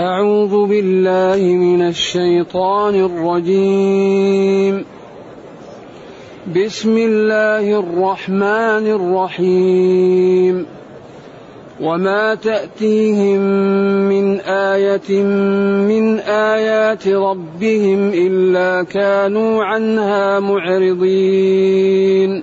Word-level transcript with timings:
أعوذ 0.00 0.66
بالله 0.66 1.54
من 1.54 1.82
الشيطان 1.82 2.94
الرجيم. 2.94 4.84
بسم 6.56 6.96
الله 6.96 7.80
الرحمن 7.80 8.86
الرحيم. 8.96 10.66
وما 11.80 12.34
تأتيهم 12.34 13.40
من 14.08 14.40
آية 14.40 15.22
من 15.88 16.18
آيات 16.18 17.08
ربهم 17.08 18.10
إلا 18.14 18.82
كانوا 18.82 19.64
عنها 19.64 20.40
معرضين. 20.40 22.42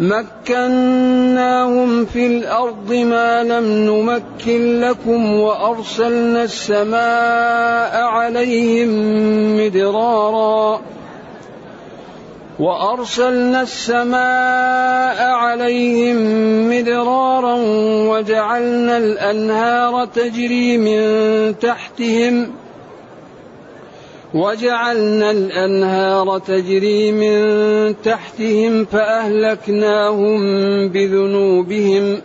مكناهم 0.00 1.90
في 2.04 2.26
الأرض 2.26 2.92
ما 2.92 3.42
لم 3.42 3.64
نمكن 3.64 4.80
لكم 4.80 5.40
وأرسلنا 5.40 6.42
السماء 6.42 8.02
عليهم 8.02 8.90
مدرارا. 9.56 10.80
وأرسلنا 12.60 13.62
السماء 13.62 15.18
عليهم 15.30 16.16
مدرارا 16.70 17.56
وجعلنا 18.10 18.96
الأنهار 18.96 20.04
تجري 20.04 20.76
من 20.76 21.58
تحتهم 21.58 22.59
وجعلنا 24.34 25.30
الأنهار 25.30 26.38
تجري 26.38 27.12
من 27.12 28.02
تحتهم 28.02 28.84
فأهلكناهم 28.84 30.38
بذنوبهم 30.88 32.20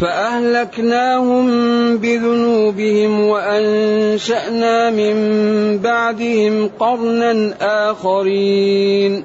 فأهلكناهم 0.00 1.46
بذنوبهم 1.96 3.20
وأنشأنا 3.20 4.90
من 4.90 5.16
بعدهم 5.78 6.70
قرنا 6.78 7.54
آخرين 7.90 9.24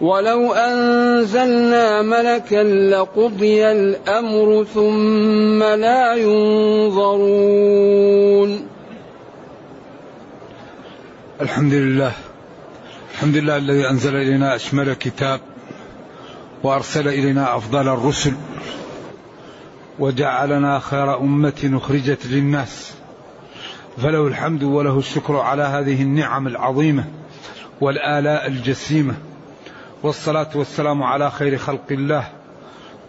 ولو 0.00 0.52
أنزلنا 0.52 2.02
ملكا 2.02 2.62
لقضي 2.90 3.66
الأمر 3.72 4.64
ثم 4.64 5.62
لا 5.62 6.14
ينظرون 6.14 7.54
الحمد 11.40 11.72
لله. 11.72 12.12
الحمد 13.14 13.36
لله 13.36 13.56
الذي 13.56 13.90
أنزل 13.90 14.16
إلينا 14.16 14.54
أشمل 14.54 14.94
كتاب 14.94 15.40
وأرسل 16.62 17.08
إلينا 17.08 17.56
أفضل 17.56 17.88
الرسل 17.88 18.32
وجعلنا 19.98 20.78
خير 20.78 21.18
أمة 21.18 21.70
أخرجت 21.74 22.26
للناس. 22.26 22.94
فله 23.96 24.26
الحمد 24.26 24.62
وله 24.62 24.98
الشكر 24.98 25.36
على 25.36 25.62
هذه 25.62 26.02
النعم 26.02 26.46
العظيمة 26.46 27.04
والآلاء 27.80 28.46
الجسيمة. 28.46 29.14
والصلاة 30.04 30.48
والسلام 30.54 31.02
على 31.02 31.30
خير 31.30 31.58
خلق 31.58 31.84
الله 31.90 32.28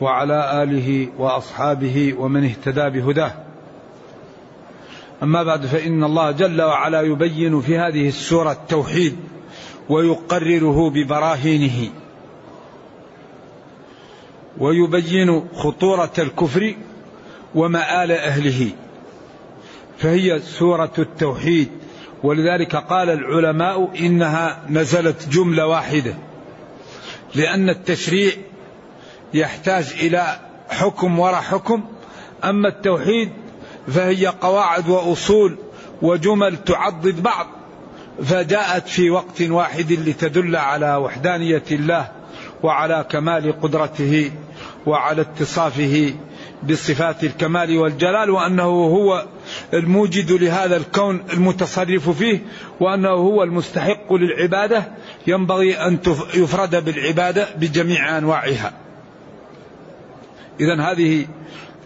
وعلى 0.01 0.63
آله 0.63 1.07
وأصحابه 1.17 2.13
ومن 2.17 2.43
اهتدى 2.43 2.89
بهداه. 2.89 3.33
أما 5.23 5.43
بعد 5.43 5.65
فإن 5.65 6.03
الله 6.03 6.31
جل 6.31 6.61
وعلا 6.61 7.01
يبين 7.01 7.61
في 7.61 7.77
هذه 7.77 8.07
السورة 8.07 8.51
التوحيد 8.51 9.15
ويقرره 9.89 10.89
ببراهينه. 10.89 11.89
ويبين 14.57 15.47
خطورة 15.55 16.13
الكفر 16.19 16.75
ومآل 17.55 18.11
أهله. 18.11 18.69
فهي 19.97 20.39
سورة 20.39 20.93
التوحيد. 20.99 21.69
ولذلك 22.23 22.75
قال 22.75 23.09
العلماء 23.09 23.89
إنها 23.99 24.61
نزلت 24.69 25.29
جملة 25.29 25.67
واحدة. 25.67 26.15
لأن 27.35 27.69
التشريع 27.69 28.31
يحتاج 29.33 29.93
إلى 30.01 30.39
حكم 30.69 31.19
وراء 31.19 31.41
حكم. 31.41 31.83
أما 32.43 32.67
التوحيد 32.67 33.29
فهي 33.87 34.27
قواعد 34.27 34.89
وأصول 34.89 35.57
وجمل 36.01 36.57
تعضد 36.57 37.23
بعض 37.23 37.47
فجاءت 38.23 38.87
في 38.87 39.09
وقت 39.09 39.41
واحد 39.41 39.91
لتدل 39.91 40.55
على 40.55 40.95
وحدانية 40.95 41.63
الله 41.71 42.11
وعلى 42.63 43.05
كمال 43.09 43.61
قدرته 43.61 44.31
وعلى 44.85 45.21
اتصافه 45.21 46.13
بصفات 46.63 47.23
الكمال 47.23 47.77
والجلال 47.77 48.29
وأنه 48.29 48.63
هو 48.63 49.25
الموجد 49.75 50.31
لهذا 50.31 50.77
الكون 50.77 51.23
المتصرف 51.33 52.09
فيه 52.09 52.39
وأنه 52.79 53.09
هو 53.09 53.43
المستحق 53.43 54.13
للعبادة 54.13 54.83
ينبغي 55.27 55.77
أن 55.77 55.99
يفرد 56.35 56.85
بالعبادة 56.85 57.47
بجميع 57.57 58.17
أنواعها. 58.17 58.73
اذا 60.59 60.81
هذه 60.81 61.27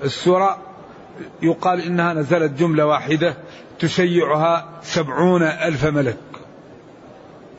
السورة 0.04 0.58
يقال 1.42 1.82
إنها 1.82 2.14
نزلت 2.14 2.52
جملة 2.52 2.86
واحدة 2.86 3.36
تشيعها 3.80 4.70
سبعون 4.84 5.44
ألف 5.44 5.86
ملك. 5.86 6.18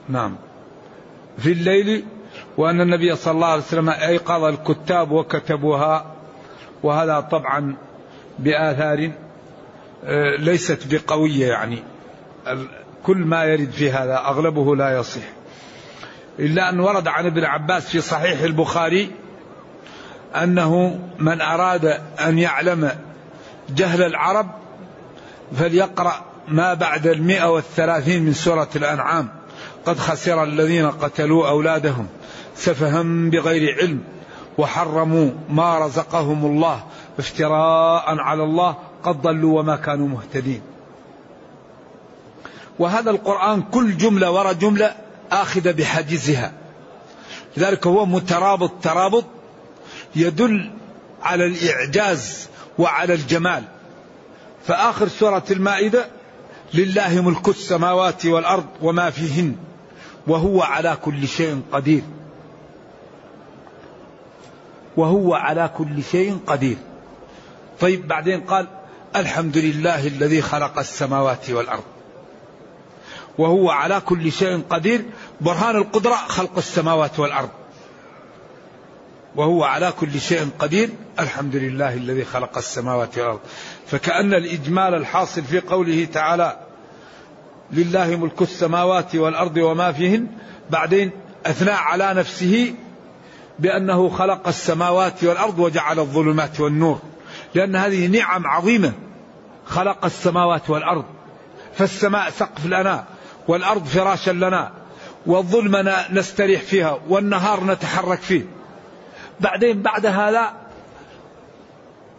نعم. 0.09 0.37
في 1.39 1.53
الليل 1.53 2.05
وأن 2.57 2.81
النبي 2.81 3.17
صلى 3.17 3.35
الله 3.35 3.47
عليه 3.47 3.62
وسلم 3.62 3.91
أيقظ 3.91 4.45
الكتاب 4.45 5.11
وكتبوها 5.11 6.07
وهذا 6.83 7.21
طبعا 7.21 7.77
بآثار 8.39 9.12
ليست 10.38 10.87
بقوية 10.91 11.47
يعني. 11.47 11.83
كل 13.03 13.16
ما 13.16 13.44
يرد 13.44 13.71
في 13.71 13.91
هذا 13.91 14.16
أغلبه 14.16 14.77
لا 14.77 14.99
يصح. 14.99 15.22
إلا 16.38 16.69
أن 16.69 16.81
ورد 16.81 17.09
عن 17.09 17.27
ابن 17.27 17.44
عباس 17.44 17.88
في 17.88 18.00
صحيح 18.00 18.41
البخاري 18.41 19.11
أنه 20.34 21.00
من 21.19 21.41
أراد 21.41 22.00
أن 22.21 22.38
يعلم 22.38 22.91
جهل 23.71 24.03
العرب 24.03 24.50
فليقرأ 25.59 26.25
ما 26.49 26.75
بعد 26.75 27.06
المئة 27.06 27.50
والثلاثين 27.50 28.22
من 28.22 28.32
سورة 28.32 28.69
الأنعام. 28.77 29.28
قد 29.87 29.99
خسر 29.99 30.44
الذين 30.44 30.91
قتلوا 30.91 31.49
أولادهم 31.49 32.06
سفها 32.55 33.02
بغير 33.02 33.76
علم 33.81 34.00
وحرموا 34.58 35.31
ما 35.49 35.79
رزقهم 35.79 36.47
الله 36.47 36.85
افتراء 37.19 38.19
على 38.19 38.43
الله 38.43 38.76
قد 39.05 39.23
ضلوا 39.23 39.61
وما 39.61 39.76
كانوا 39.76 40.08
مهتدين. 40.08 40.62
وهذا 42.79 43.11
القرآن 43.11 43.62
كل 43.62 43.97
جملة 43.97 44.31
وراء 44.31 44.52
جملة 44.52 44.94
آخذة 45.32 45.70
بحاجزها. 45.70 46.52
لذلك 47.56 47.87
هو 47.87 48.06
مترابط 48.06 48.73
ترابط 48.82 49.25
يدل 50.17 50.70
على 51.23 51.47
الإعجاز 51.47 52.49
وعلى 52.79 53.14
الجمال. 53.14 53.64
فآخر 54.67 55.08
سورة 55.08 55.44
المائدة 55.50 56.06
لله 56.75 57.20
ملك 57.20 57.49
السماوات 57.49 58.26
والأرض 58.26 58.67
وما 58.82 59.11
فيهن 59.11 59.56
وهو 60.26 60.62
على 60.62 60.99
كل 61.02 61.29
شيء 61.29 61.62
قدير. 61.73 62.02
وهو 64.97 65.35
على 65.35 65.70
كل 65.76 66.02
شيء 66.02 66.38
قدير. 66.47 66.76
طيب 67.81 68.08
بعدين 68.08 68.41
قال 68.41 68.67
الحمد 69.17 69.59
لله 69.59 70.07
الذي 70.07 70.43
خلق 70.43 70.79
السماوات 70.79 71.51
والأرض. 71.51 71.83
وهو 73.39 73.71
على 73.71 74.01
كل 74.01 74.33
شيء 74.33 74.62
قدير. 74.71 75.05
برهان 75.41 75.77
القدرة 75.77 76.15
خلق 76.15 76.59
السماوات 76.59 77.19
والأرض. 77.19 77.49
وهو 79.37 79.65
على 79.65 79.93
كل 80.01 80.21
شيء 80.21 80.49
قدير. 80.59 80.89
الحمد 81.21 81.57
لله 81.57 81.95
الذي 81.95 82.25
خلق 82.25 82.59
السماوات 82.59 83.19
والأرض. 83.19 83.41
فكأن 83.87 84.35
الإجمال 84.35 84.95
الحاصل 84.95 85.43
في 85.43 85.61
قوله 85.61 86.05
تعالى 86.05 86.57
لله 87.73 88.17
ملك 88.17 88.43
السماوات 88.43 89.17
والأرض 89.17 89.57
وما 89.57 89.93
فيهن. 89.93 90.27
بعدين 90.71 91.11
أثنى 91.47 91.71
على 91.71 92.15
نفسه 92.15 92.75
بأنه 93.59 94.09
خلق 94.09 94.49
السماوات 94.49 95.25
والأرض 95.25 95.59
وجعل 95.59 95.99
الظلمات 95.99 96.61
والنور. 96.61 97.01
لأن 97.55 97.76
هذه 97.76 98.06
نعم 98.06 98.47
عظيمة. 98.47 98.93
خلق 99.67 100.05
السماوات 100.05 100.70
والأرض. 100.70 101.05
فالسماء 101.75 102.31
سقف 102.31 102.67
لنا 102.67 103.05
والأرض 103.49 103.85
فراشا 103.85 104.31
لنا 104.31 104.73
والظلم 105.26 105.93
نستريح 106.12 106.62
فيها 106.62 107.00
والنهار 107.08 107.64
نتحرك 107.64 108.20
فيه. 108.20 108.44
بعدين 109.41 109.82
بعد 109.82 110.06
هذا 110.06 110.52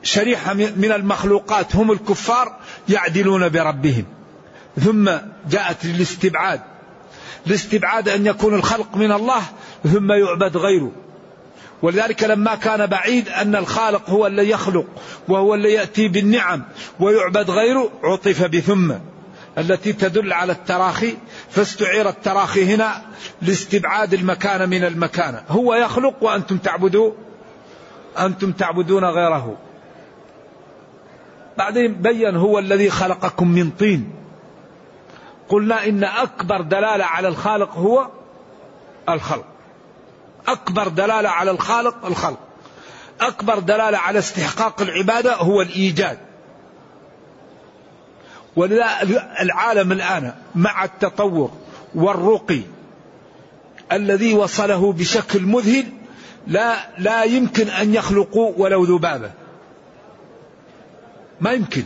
شريحة 0.03 0.53
من 0.53 0.91
المخلوقات 0.95 1.75
هم 1.75 1.91
الكفار 1.91 2.55
يعدلون 2.89 3.49
بربهم. 3.49 4.05
ثم 4.79 5.11
جاءت 5.49 5.85
للاستبعاد 5.85 6.61
الاستبعاد 7.47 8.09
أن 8.09 8.25
يكون 8.25 8.53
الخلق 8.53 8.95
من 8.95 9.11
الله 9.11 9.41
ثم 9.83 10.11
يعبد 10.11 10.57
غيره. 10.57 10.91
ولذلك 11.81 12.23
لما 12.23 12.55
كان 12.55 12.85
بعيد 12.85 13.29
أن 13.29 13.55
الخالق 13.55 14.09
هو 14.09 14.27
الذي 14.27 14.49
يخلق 14.49 14.85
وهو 15.27 15.55
الذي 15.55 15.73
يأتي 15.73 16.07
بالنعم 16.07 16.63
ويعبد 16.99 17.49
غيره 17.49 17.89
عطف 18.03 18.43
بثم. 18.43 18.93
التي 19.57 19.93
تدل 19.93 20.33
على 20.33 20.51
التراخي 20.51 21.17
فاستعير 21.49 22.09
التراخي 22.09 22.75
هنا 22.75 23.01
لاستبعاد 23.41 24.13
المكان 24.13 24.69
من 24.69 24.83
المكان. 24.83 25.41
هو 25.49 25.73
يخلق 25.73 26.15
وأنتم 26.21 26.57
تعبدون 26.57 27.15
أنتم 28.19 28.51
تعبدون 28.51 29.05
غيره. 29.05 29.57
بعدين 31.57 31.93
بين 31.93 32.35
هو 32.35 32.59
الذي 32.59 32.89
خلقكم 32.89 33.47
من 33.47 33.69
طين. 33.69 34.11
قلنا 35.49 35.85
إن 35.85 36.03
أكبر 36.03 36.61
دلالة 36.61 37.05
على 37.05 37.27
الخالق 37.27 37.73
هو 37.73 38.07
الخلق. 39.09 39.50
أكبر 40.47 40.87
دلالة 40.87 41.29
على 41.29 41.51
الخالق 41.51 42.05
الخلق. 42.05 42.39
أكبر 43.21 43.59
دلالة 43.59 43.97
على 43.97 44.19
استحقاق 44.19 44.81
العبادة 44.81 45.35
هو 45.35 45.61
الإيجاد. 45.61 46.17
ولذا 48.55 48.85
العالم 49.41 49.91
الآن 49.91 50.33
مع 50.55 50.83
التطور 50.83 51.51
والرقي 51.95 52.61
الذي 53.91 54.33
وصله 54.33 54.93
بشكل 54.93 55.41
مذهل 55.41 55.85
لا 56.47 56.75
لا 56.97 57.23
يمكن 57.23 57.67
أن 57.67 57.93
يخلقوا 57.93 58.53
ولو 58.57 58.83
ذبابة. 58.83 59.31
ما 61.41 61.51
يمكن. 61.51 61.83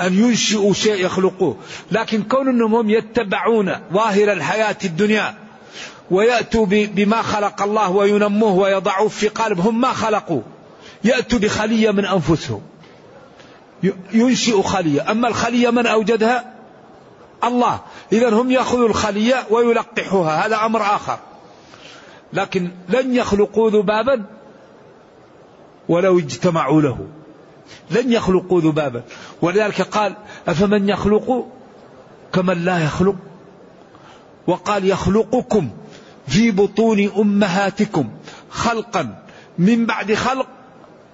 أن 0.00 0.14
ينشئوا 0.14 0.72
شيء 0.72 1.04
يخلقوه. 1.04 1.56
لكن 1.90 2.22
كون 2.22 2.48
أنهم 2.48 2.90
يتبعون 2.90 3.76
ظاهر 3.92 4.32
الحياة 4.32 4.76
الدنيا 4.84 5.41
ويأتوا 6.12 6.66
بما 6.68 7.22
خلق 7.22 7.62
الله 7.62 7.90
وينموه 7.90 8.52
ويضعوه 8.52 9.08
في 9.08 9.28
قالبهم 9.28 9.80
ما 9.80 9.92
خلقوا. 9.92 10.40
يأتوا 11.04 11.38
بخلية 11.38 11.90
من 11.90 12.04
أنفسهم. 12.04 12.62
ينشئ 14.12 14.62
خلية. 14.62 15.10
أما 15.10 15.28
الخلية 15.28 15.70
من 15.70 15.86
أوجدها؟ 15.86 16.52
الله. 17.44 17.80
إذا 18.12 18.28
هم 18.28 18.50
يأخذوا 18.50 18.88
الخلية 18.88 19.46
ويلقحوها. 19.50 20.46
هذا 20.46 20.56
أمر 20.56 20.82
آخر. 20.82 21.18
لكن 22.32 22.70
لن 22.88 23.14
يخلقوا 23.14 23.70
ذبابا 23.70 24.24
ولو 25.88 26.18
اجتمعوا 26.18 26.82
له. 26.82 27.06
لن 27.90 28.12
يخلقوا 28.12 28.60
ذبابا. 28.60 29.02
ولذلك 29.42 29.82
قال 29.82 30.14
أفمن 30.48 30.88
يخلق 30.88 31.46
كمن 32.32 32.64
لا 32.64 32.84
يخلق؟ 32.84 33.16
وقال 34.46 34.88
يخلقكم. 34.88 35.70
في 36.26 36.50
بطون 36.50 37.10
أمهاتكم 37.18 38.10
خلقا 38.50 39.22
من 39.58 39.86
بعد 39.86 40.14
خلق 40.14 40.46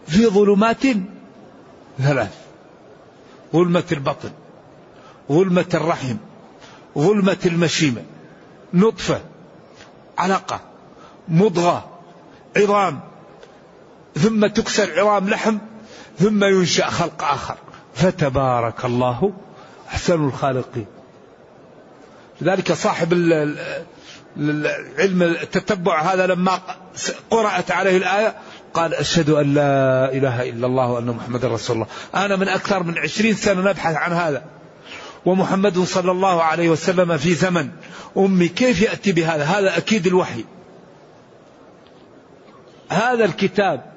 في 0.06 0.26
ظلمات 0.26 0.82
ثلاث. 1.98 2.34
ظلمة 3.52 3.84
البطن 3.92 4.30
ظلمة 5.32 5.66
الرحم 5.74 6.16
ظلمة 6.98 7.38
المشيمة. 7.46 8.02
نطفة 8.74 9.20
علقة 10.18 10.60
مضغة 11.28 11.88
عظام. 12.56 13.00
ثم 14.14 14.46
تكسر 14.46 15.00
عظام 15.00 15.28
لحم 15.28 15.58
ثم 16.18 16.44
ينشأ 16.44 16.86
خلق 16.86 17.24
آخر. 17.24 17.56
فتبارك 17.94 18.84
الله 18.84 19.32
أحسن 19.88 20.24
الخالقين. 20.24 20.86
لذلك 22.40 22.72
صاحب 22.72 23.12
علم 24.98 25.22
التتبع 25.22 26.02
هذا 26.02 26.26
لما 26.26 26.60
قرأت 27.30 27.70
عليه 27.70 27.96
الآية 27.96 28.34
قال 28.74 28.94
أشهد 28.94 29.30
أن 29.30 29.54
لا 29.54 30.12
إله 30.12 30.48
إلا 30.48 30.66
الله 30.66 30.90
وأن 30.90 31.06
محمد 31.06 31.44
رسول 31.44 31.76
الله. 31.76 31.86
أنا 32.14 32.36
من 32.36 32.48
أكثر 32.48 32.82
من 32.82 32.98
عشرين 32.98 33.34
سنة 33.34 33.70
نبحث 33.70 33.96
عن 33.96 34.12
هذا. 34.12 34.44
ومحمد 35.26 35.78
صلى 35.78 36.10
الله 36.10 36.42
عليه 36.42 36.68
وسلم 36.68 37.16
في 37.16 37.34
زمن. 37.34 37.68
أمي 38.16 38.48
كيف 38.48 38.82
يأتي 38.82 39.12
بهذا؟ 39.12 39.44
هذا 39.44 39.76
أكيد 39.76 40.06
الوحي. 40.06 40.44
هذا 42.88 43.24
الكتاب 43.24 43.92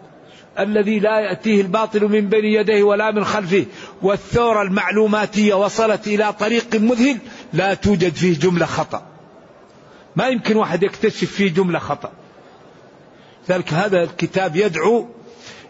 الذي 0.59 0.99
لا 0.99 1.19
يأتيه 1.19 1.61
الباطل 1.61 2.07
من 2.07 2.29
بين 2.29 2.45
يديه 2.45 2.83
ولا 2.83 3.11
من 3.11 3.25
خلفه. 3.25 3.65
والثورة 4.01 4.61
المعلوماتية 4.61 5.53
وصلت 5.53 6.07
إلى 6.07 6.33
طريق 6.33 6.75
مذهل 6.75 7.17
لا 7.53 7.73
توجد 7.73 8.13
فيه 8.13 8.39
جملة 8.39 8.65
خطأ. 8.65 9.10
ما 10.15 10.27
يمكن 10.27 10.55
واحد 10.55 10.83
يكتشف 10.83 11.31
فيه 11.31 11.53
جملة 11.53 11.79
خطأ. 11.79 12.11
ذلك 13.49 13.73
هذا 13.73 14.03
الكتاب 14.03 14.55
يدعو 14.55 15.07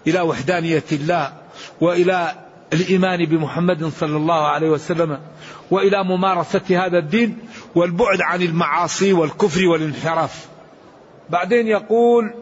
إلى 0.08 0.22
وحدانية 0.22 0.84
الله 0.92 1.34
وإلى 1.82 2.36
الإيمان 2.74 3.26
بمحمد 3.26 3.86
صلى 3.86 4.18
الله 4.18 4.48
عليه 4.48 4.70
وسلم 4.70 5.20
وإلى 5.72 6.04
ممارسة 6.04 6.86
هذا 6.86 6.98
الدين 6.98 7.38
والبعد 7.76 8.22
عن 8.22 8.42
المعاصي 8.42 9.14
والكفر 9.14 9.68
والانحراف. 9.68 10.48
بعدين 11.30 11.68
يقول 11.68 12.34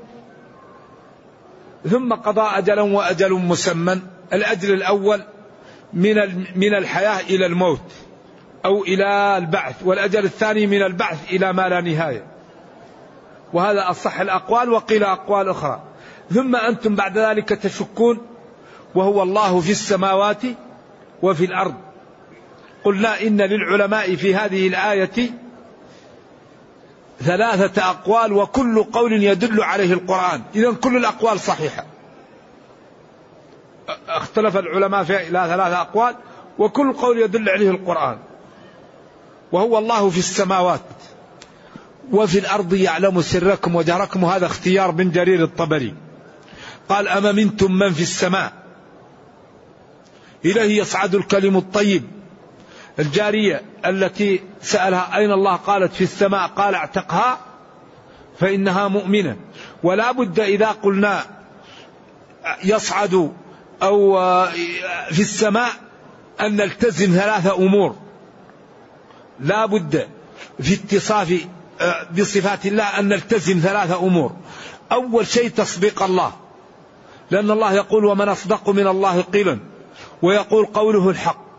ثم 1.89 2.13
قضى 2.13 2.41
أجلا 2.41 2.81
وأجل 2.81 3.33
مسمى 3.33 3.99
الأجل 4.33 4.73
الأول 4.73 5.23
من 5.93 6.15
من 6.55 6.73
الحياة 6.75 7.19
إلى 7.19 7.45
الموت. 7.45 7.91
أو 8.65 8.83
إلى 8.83 9.37
البعث 9.37 9.75
والأجل 9.83 10.25
الثاني 10.25 10.67
من 10.67 10.81
البعث 10.81 11.31
إلى 11.31 11.53
ما 11.53 11.69
لا 11.69 11.81
نهاية. 11.81 12.23
وهذا 13.53 13.89
أصح 13.89 14.19
الأقوال 14.19 14.69
وقيل 14.69 15.03
أقوال 15.03 15.49
أخرى. 15.49 15.81
ثم 16.33 16.55
أنتم 16.55 16.95
بعد 16.95 17.17
ذلك 17.17 17.49
تشكون 17.49 18.17
وهو 18.95 19.23
الله 19.23 19.59
في 19.59 19.71
السماوات 19.71 20.41
وفي 21.21 21.45
الأرض. 21.45 21.73
قلنا 22.83 23.21
إن 23.21 23.41
للعلماء 23.41 24.15
في 24.15 24.35
هذه 24.35 24.67
الآية 24.67 25.31
ثلاثة 27.19 27.89
أقوال 27.89 28.33
وكل 28.33 28.83
قول 28.83 29.23
يدل 29.23 29.63
عليه 29.63 29.93
القرآن. 29.93 30.41
إذا 30.55 30.71
كل 30.71 30.97
الأقوال 30.97 31.39
صحيحة. 31.39 31.85
اختلف 34.09 34.57
العلماء 34.57 35.03
في 35.03 35.17
إلى 35.17 35.45
ثلاثة 35.47 35.81
أقوال 35.81 36.15
وكل 36.59 36.93
قول 36.93 37.19
يدل 37.19 37.49
عليه 37.49 37.69
القرآن. 37.69 38.17
وهو 39.51 39.77
الله 39.77 40.09
في 40.09 40.17
السماوات 40.17 40.81
وفي 42.11 42.39
الأرض 42.39 42.73
يعلم 42.73 43.21
سركم 43.21 43.75
وجهركم 43.75 44.23
وهذا 44.23 44.45
اختيار 44.45 44.91
بن 44.91 45.11
جرير 45.11 45.43
الطبري. 45.43 45.95
قال 46.89 47.07
أما 47.07 47.31
منتم 47.31 47.71
من 47.71 47.93
في 47.93 48.01
السماء؟ 48.01 48.53
إليه 50.45 50.81
يصعد 50.81 51.15
الكلم 51.15 51.57
الطيب. 51.57 52.03
الجارية 52.99 53.61
التي 53.85 54.41
سألها 54.61 55.17
أين 55.17 55.31
الله؟ 55.31 55.55
قالت 55.55 55.93
في 55.93 56.03
السماء. 56.03 56.47
قال 56.47 56.75
أعتقها 56.75 57.39
فإنها 58.39 58.87
مؤمنة. 58.87 59.37
ولا 59.83 60.11
بد 60.11 60.39
إذا 60.39 60.67
قلنا 60.67 61.25
يصعد 62.63 63.33
أو 63.83 64.15
في 65.11 65.19
السماء 65.19 65.71
أن 66.41 66.55
نلتزم 66.55 67.11
ثلاثة 67.11 67.55
أمور. 67.55 68.08
لا 69.41 69.65
بد 69.65 70.07
في 70.61 70.73
اتصاف 70.73 71.47
آه، 71.81 72.07
بصفات 72.17 72.65
الله 72.65 72.83
أن 72.83 73.07
نلتزم 73.07 73.59
ثلاثة 73.59 73.99
أمور. 73.99 74.35
أول 74.91 75.27
شيء 75.27 75.49
تصديق 75.49 76.03
الله. 76.03 76.33
لأن 77.31 77.51
الله 77.51 77.73
يقول 77.73 78.05
ومن 78.05 78.29
أصدق 78.29 78.69
من 78.69 78.87
الله 78.87 79.21
قيلا 79.21 79.59
ويقول 80.21 80.65
قوله 80.65 81.09
الحق. 81.09 81.49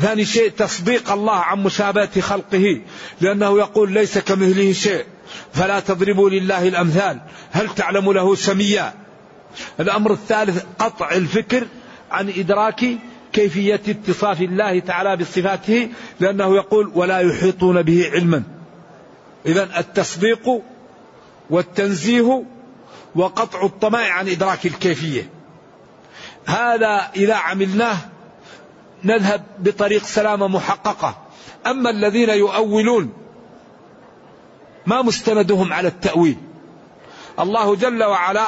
ثاني 0.00 0.24
شيء 0.24 0.50
تصديق 0.50 1.12
الله 1.12 1.34
عن 1.34 1.62
مشابهة 1.62 2.20
خلقه 2.20 2.80
لأنه 3.20 3.58
يقول 3.58 3.92
ليس 3.92 4.18
كمثله 4.18 4.72
شيء. 4.72 5.04
فلا 5.52 5.80
تضربوا 5.80 6.30
لله 6.30 6.68
الأمثال. 6.68 7.20
هل 7.50 7.74
تعلم 7.74 8.12
له 8.12 8.34
سميا؟ 8.34 8.94
الأمر 9.80 10.12
الثالث 10.12 10.64
قطع 10.78 11.12
الفكر 11.12 11.66
عن 12.10 12.28
إدراك 12.28 12.84
كيفية 13.38 13.80
اتصاف 13.88 14.40
الله 14.40 14.78
تعالى 14.78 15.16
بصفاته 15.16 15.88
لأنه 16.20 16.56
يقول 16.56 16.90
ولا 16.94 17.18
يحيطون 17.18 17.82
به 17.82 18.10
علما. 18.12 18.42
إذا 19.46 19.78
التصديق 19.78 20.62
والتنزيه 21.50 22.44
وقطع 23.14 23.64
الطمع 23.64 23.98
عن 23.98 24.28
إدراك 24.28 24.66
الكيفية. 24.66 25.30
هذا 26.46 27.10
إذا 27.16 27.34
عملناه 27.34 27.96
نذهب 29.04 29.44
بطريق 29.58 30.02
سلامة 30.02 30.48
محققة. 30.48 31.18
أما 31.66 31.90
الذين 31.90 32.28
يؤولون 32.30 33.12
ما 34.86 35.02
مستندهم 35.02 35.72
على 35.72 35.88
التأويل. 35.88 36.36
الله 37.40 37.76
جل 37.76 38.04
وعلا 38.04 38.46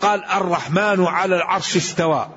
قال 0.00 0.24
الرحمن 0.24 1.04
على 1.04 1.36
العرش 1.36 1.76
استوى. 1.76 2.28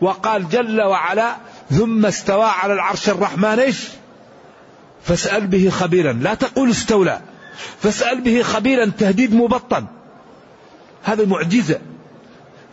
وقال 0.00 0.48
جل 0.48 0.82
وعلا 0.82 1.36
ثم 1.70 2.06
استوى 2.06 2.44
على 2.44 2.72
العرش 2.72 3.08
الرحمن 3.08 3.58
إيش؟ 3.58 3.88
فاسأل 5.04 5.46
به 5.46 5.70
خبيرا. 5.70 6.12
لا 6.12 6.34
تقول 6.34 6.70
استولى 6.70 7.20
فاسأل 7.80 8.20
به 8.20 8.42
خبيرا 8.42 8.92
تهديد 8.98 9.34
مبطن. 9.34 9.86
هذا 11.02 11.26
معجزة. 11.26 11.78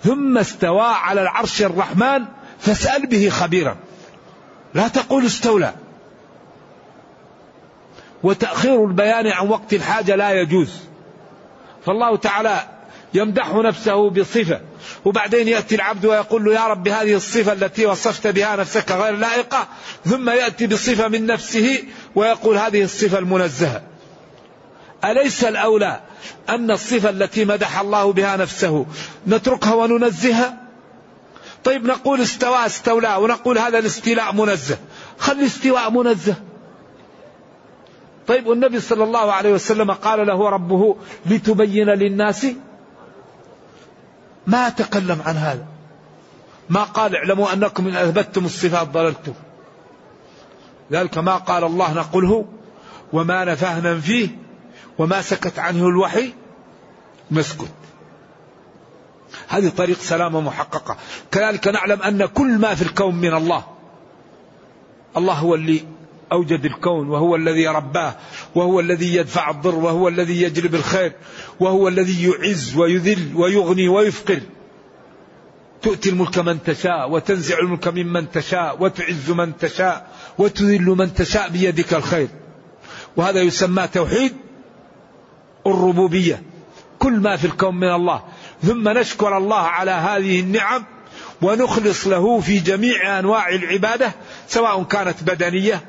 ثم 0.03 0.37
استوى 0.37 0.81
على 0.81 1.21
العرش 1.21 1.61
الرحمن 1.61 2.25
فاسأل 2.59 3.07
به 3.07 3.29
خبيرا. 3.29 3.75
لا 4.73 4.87
تقول 4.87 5.25
استولى. 5.25 5.73
وتأخير 8.23 8.85
البيان 8.85 9.27
عن 9.27 9.47
وقت 9.47 9.73
الحاجة 9.73 10.15
لا 10.15 10.31
يجوز. 10.31 10.71
فالله 11.85 12.17
تعالى 12.17 12.63
يمدح 13.13 13.53
نفسه 13.53 14.09
بصفة 14.09 14.61
وبعدين 15.05 15.47
يأتي 15.47 15.75
العبد 15.75 16.05
ويقول 16.05 16.45
له 16.45 16.53
يا 16.53 16.67
رب 16.67 16.87
هذه 16.87 17.15
الصفة 17.15 17.53
التي 17.53 17.85
وصفت 17.85 18.27
بها 18.27 18.55
نفسك 18.55 18.91
غير 18.91 19.15
لائقة 19.15 19.67
ثم 20.05 20.29
يأتي 20.29 20.67
بصفة 20.67 21.07
من 21.07 21.25
نفسه 21.25 21.83
ويقول 22.15 22.57
هذه 22.57 22.83
الصفة 22.83 23.19
المنزهة. 23.19 23.81
أليس 25.05 25.43
الأولى 25.43 26.01
أن 26.49 26.71
الصفة 26.71 27.09
التي 27.09 27.45
مدح 27.45 27.79
الله 27.79 28.13
بها 28.13 28.37
نفسه 28.37 28.85
نتركها 29.27 29.73
وننزهها؟ 29.73 30.57
طيب 31.63 31.85
نقول 31.85 32.21
استوى 32.21 32.65
استولى 32.65 33.15
ونقول 33.15 33.57
هذا 33.57 33.79
الاستيلاء 33.79 34.33
منزه. 34.33 34.77
خلي 35.17 35.41
الاستواء 35.41 35.91
منزه. 35.91 36.35
طيب 38.27 38.47
والنبي 38.47 38.79
صلى 38.79 39.03
الله 39.03 39.31
عليه 39.31 39.53
وسلم 39.53 39.91
قال 39.91 40.27
له 40.27 40.49
ربه 40.49 40.95
لتبين 41.25 41.89
للناس 41.89 42.47
ما 44.47 44.69
تكلم 44.69 45.21
عن 45.25 45.35
هذا. 45.35 45.65
ما 46.69 46.83
قال 46.83 47.15
اعلموا 47.15 47.53
أنكم 47.53 47.87
إن 47.87 47.95
أثبتتم 47.95 48.45
الصفات 48.45 48.87
ضللتم. 48.87 49.33
ذلك 50.91 51.17
ما 51.17 51.35
قال 51.35 51.63
الله 51.63 51.93
نقله 51.93 52.45
وما 53.13 53.45
نفهنا 53.45 53.99
فيه 53.99 54.29
وما 54.97 55.21
سكت 55.21 55.59
عنه 55.59 55.87
الوحي. 55.87 56.33
نسكت. 57.31 57.71
هذه 59.47 59.69
طريق 59.69 59.99
سلامة 59.99 60.41
محققة. 60.41 60.97
كذلك 61.31 61.67
نعلم 61.67 62.01
أن 62.01 62.25
كل 62.25 62.57
ما 62.57 62.75
في 62.75 62.81
الكون 62.81 63.15
من 63.15 63.33
الله 63.33 63.63
الله 65.17 65.33
هو 65.33 65.55
اللي 65.55 65.85
أوجد 66.31 66.65
الكون 66.65 67.09
وهو 67.09 67.35
الذي 67.35 67.67
رباه. 67.67 68.15
وهو 68.55 68.79
الذي 68.79 69.15
يدفع 69.15 69.49
الضر 69.49 69.75
وهو 69.75 70.07
الذي 70.07 70.41
يجلب 70.41 70.75
الخير 70.75 71.13
وهو 71.59 71.87
الذي 71.87 72.27
يعز 72.27 72.75
ويذل 72.75 73.31
ويغني 73.35 73.87
ويفقر. 73.87 74.41
تؤتي 75.81 76.09
الملك 76.09 76.39
من 76.39 76.63
تشاء 76.63 77.11
وتنزع 77.11 77.59
الملك 77.59 77.87
ممن 77.87 78.31
تشاء 78.31 78.83
وتعز 78.83 79.31
من 79.31 79.57
تشاء 79.57 80.11
وتذل 80.37 80.85
من 80.85 81.13
تشاء 81.13 81.49
بيدك 81.49 81.93
الخير. 81.93 82.27
وهذا 83.17 83.41
يسمى 83.41 83.87
توحيد 83.87 84.33
الربوبية. 85.67 86.43
كل 86.99 87.13
ما 87.13 87.35
في 87.35 87.45
الكون 87.45 87.75
من 87.75 87.91
الله. 87.93 88.23
ثم 88.63 88.89
نشكر 88.89 89.37
الله 89.37 89.57
على 89.57 89.91
هذه 89.91 90.39
النعم 90.39 90.85
ونخلص 91.41 92.07
له 92.07 92.39
في 92.39 92.59
جميع 92.59 93.19
أنواع 93.19 93.49
العبادة 93.49 94.11
سواء 94.47 94.83
كانت 94.83 95.23
بدنية 95.23 95.81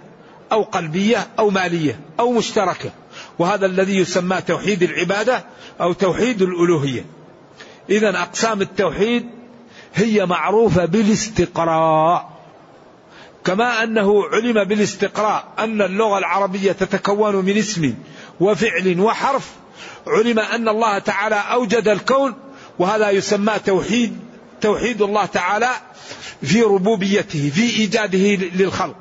أو 0.53 0.63
قلبية 0.63 1.27
أو 1.39 1.51
مالية 1.51 2.01
أو 2.21 2.33
مشتركة. 2.33 2.91
وهذا 3.39 3.67
الذي 3.67 3.97
يسمى 3.97 4.41
توحيد 4.41 4.83
العبادة 4.83 5.45
أو 5.81 5.93
توحيد 5.93 6.43
الألوهية. 6.43 7.05
اذا 7.91 8.09
أقسام 8.09 8.61
التوحيد 8.61 9.27
هي 9.95 10.27
معروفة 10.27 10.85
بالاستقراء. 10.85 12.33
كما 13.45 13.83
أنه 13.83 14.25
علم 14.33 14.65
بالاستقراء 14.65 15.45
أن 15.59 15.83
اللغة 15.83 16.19
العربية 16.19 16.73
تتكون 16.73 17.37
من 17.37 17.57
اسم 17.57 17.95
وفعل 18.41 19.01
وحرف. 19.01 19.51
علم 20.07 20.39
أن 20.39 20.69
الله 20.69 20.99
تعالى 20.99 21.35
أوجد 21.53 21.89
الكون 21.89 22.35
وهذا 22.79 23.11
يسمى 23.11 23.53
توحيد 23.67 24.19
توحيد 24.61 25.03
الله 25.03 25.25
تعالى 25.25 25.71
في 26.43 26.63
ربوبيته 26.63 27.51
في 27.55 27.63
إيجاده 27.63 28.35
للخلق. 28.55 28.97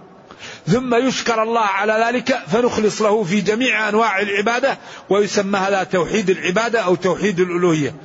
ثم 0.67 0.95
يشكر 0.95 1.43
الله 1.43 1.61
على 1.61 2.05
ذلك 2.07 2.39
فنخلص 2.47 3.01
له 3.01 3.23
في 3.23 3.41
جميع 3.41 3.89
أنواع 3.89 4.21
العبادة 4.21 4.77
ويسمى 5.09 5.59
هذا 5.59 5.83
توحيد 5.83 6.29
العبادة 6.29 6.79
أو 6.79 6.95
توحيد 6.95 7.39
الألوهية. 7.39 7.95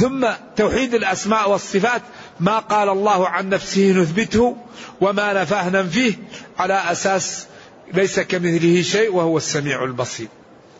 ثم 0.00 0.26
توحيد 0.56 0.94
الأسماء 0.94 1.50
والصفات 1.50 2.02
ما 2.40 2.58
قال 2.58 2.88
الله 2.88 3.28
عن 3.28 3.48
نفسه 3.48 3.92
نثبته 3.92 4.56
وما 5.00 5.42
نفاه 5.42 5.68
ننفيه 5.68 6.14
على 6.58 6.74
أساس 6.74 7.46
ليس 7.94 8.20
كمثله 8.20 8.82
شيء 8.82 9.12
وهو 9.14 9.36
السميع 9.36 9.84
البصير. 9.84 10.28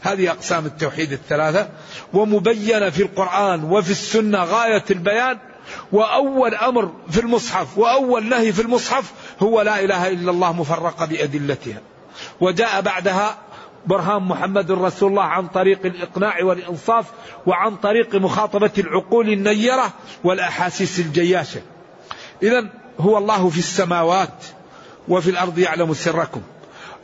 هذه 0.01 0.31
أقسام 0.31 0.67
التوحيد 0.67 1.13
الثلاثة 1.13 1.69
ومبينة 2.13 2.91
في 2.91 3.03
القرآن 3.03 3.65
وفي 3.65 3.91
السنة 3.91 4.45
غاية 4.45 4.85
البيان 4.91 5.39
وأول 5.93 6.55
أمر 6.55 6.93
في 7.11 7.21
المصحف 7.21 7.79
وأول 7.79 8.29
نهي 8.29 8.53
في 8.53 8.63
المصحف 8.63 9.13
هو 9.43 9.61
لا 9.61 9.85
إله 9.85 10.09
إلا 10.09 10.31
الله 10.31 10.53
مفرقة 10.53 11.07
بأدلتها. 11.07 11.81
وجاء 12.41 12.81
بعدها 12.81 13.39
برهان 13.87 14.23
محمد 14.23 14.71
رسول 14.71 15.11
الله 15.11 15.23
عن 15.23 15.49
طريق 15.49 15.87
الإقناع 15.87 16.45
والإنصاف 16.45 17.07
وعن 17.47 17.77
طريق 17.77 18.15
مخاطبة 18.15 18.71
العقول 18.79 19.33
النيرة 19.33 19.93
والأحاسيس 20.25 20.99
الجياشة. 20.99 21.61
إذا 22.43 22.69
هو 23.01 23.19
الله 23.19 23.49
في 23.49 23.59
السماوات 23.59 24.45
وفي 25.09 25.31
الأرض 25.31 25.59
يعلم 25.59 25.95
سركم. 25.95 26.43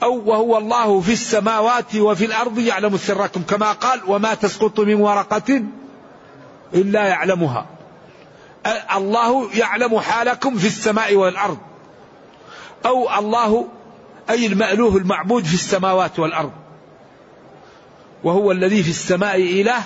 أو 0.03 0.23
وهو 0.31 0.59
الله 0.59 1.00
في 1.00 1.12
السماوات 1.12 1.97
وفي 1.97 2.25
الأرض 2.25 2.59
يعلم 2.59 2.97
سركم. 2.97 3.43
كما 3.43 3.73
قال 3.73 4.00
وما 4.07 4.35
تسقط 4.35 4.81
من 4.81 4.95
ورقة 4.95 5.62
إلا 6.75 7.05
يعلمها. 7.05 7.67
الله 8.97 9.57
يعلم 9.57 9.99
حالكم 9.99 10.57
في 10.57 10.67
السماء 10.67 11.15
والأرض. 11.15 11.59
أو 12.87 13.19
الله 13.19 13.69
أي 14.31 14.47
المألوه 14.47 14.97
المعبود 14.97 15.45
في 15.45 15.55
السماوات 15.55 16.19
والأرض. 16.19 16.53
وهو 18.25 18.53
الذي 18.53 18.83
في 18.83 18.91
السماء 18.91 19.37
إله 19.37 19.83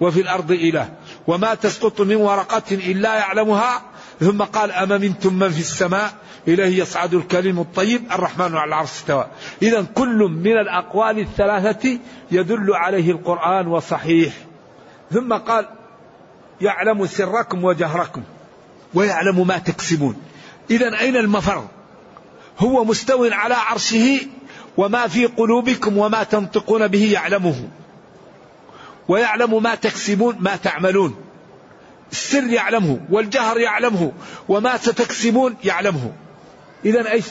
وفي 0.00 0.20
الأرض 0.20 0.50
إله. 0.50 0.88
وما 1.26 1.54
تسقط 1.54 2.00
من 2.00 2.16
ورقة 2.16 2.62
إلا 2.72 3.14
يعلمها. 3.14 3.82
ثم 4.20 4.42
قال 4.42 4.72
أما 4.72 4.98
منتم 4.98 5.34
من 5.34 5.50
في 5.50 5.60
السماء؟ 5.60 6.12
إليه 6.48 6.80
يصعد 6.80 7.14
الكلم 7.14 7.60
الطيب 7.60 8.12
الرحمن 8.12 8.56
على 8.56 8.68
العرش 8.68 8.90
استوى. 8.90 9.26
إذا 9.62 9.86
كل 9.94 10.18
من 10.18 10.52
الأقوال 10.52 11.18
الثلاثة 11.18 11.98
يدل 12.30 12.74
عليه 12.74 13.10
القرآن 13.10 13.66
وصحيح. 13.66 14.34
ثم 15.12 15.32
قال 15.34 15.66
يعلم 16.60 17.06
سركم 17.06 17.64
وجهركم 17.64 18.22
ويعلم 18.94 19.46
ما 19.46 19.58
تكسبون. 19.58 20.16
إذا 20.70 21.00
أين 21.00 21.16
المفر؟ 21.16 21.66
هو 22.58 22.84
مستو 22.84 23.24
على 23.24 23.54
عرشه 23.54 24.20
وما 24.76 25.08
في 25.08 25.26
قلوبكم 25.26 25.98
وما 25.98 26.22
تنطقون 26.22 26.88
به 26.88 27.12
يعلمه. 27.12 27.68
ويعلم 29.08 29.62
ما 29.62 29.74
تكسبون 29.74 30.36
ما 30.40 30.56
تعملون. 30.56 31.16
السر 32.12 32.44
يعلمه 32.44 33.00
والجهر 33.10 33.58
يعلمه 33.58 34.12
وما 34.48 34.76
ستكسبون 34.76 35.56
يعلمه. 35.64 36.12
إذا 36.84 37.10
أيش 37.10 37.24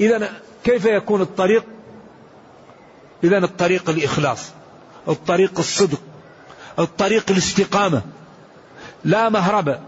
إذا 0.00 0.32
كيف 0.64 0.84
يكون 0.84 1.20
الطريق؟ 1.20 1.64
إذا 3.24 3.38
الطريق 3.38 3.90
الإخلاص 3.90 4.50
الطريق 5.08 5.58
الصدق 5.58 6.00
الطريق 6.78 7.30
الاستقامة. 7.30 8.02
لا 9.04 9.28
مهرب. 9.28 9.80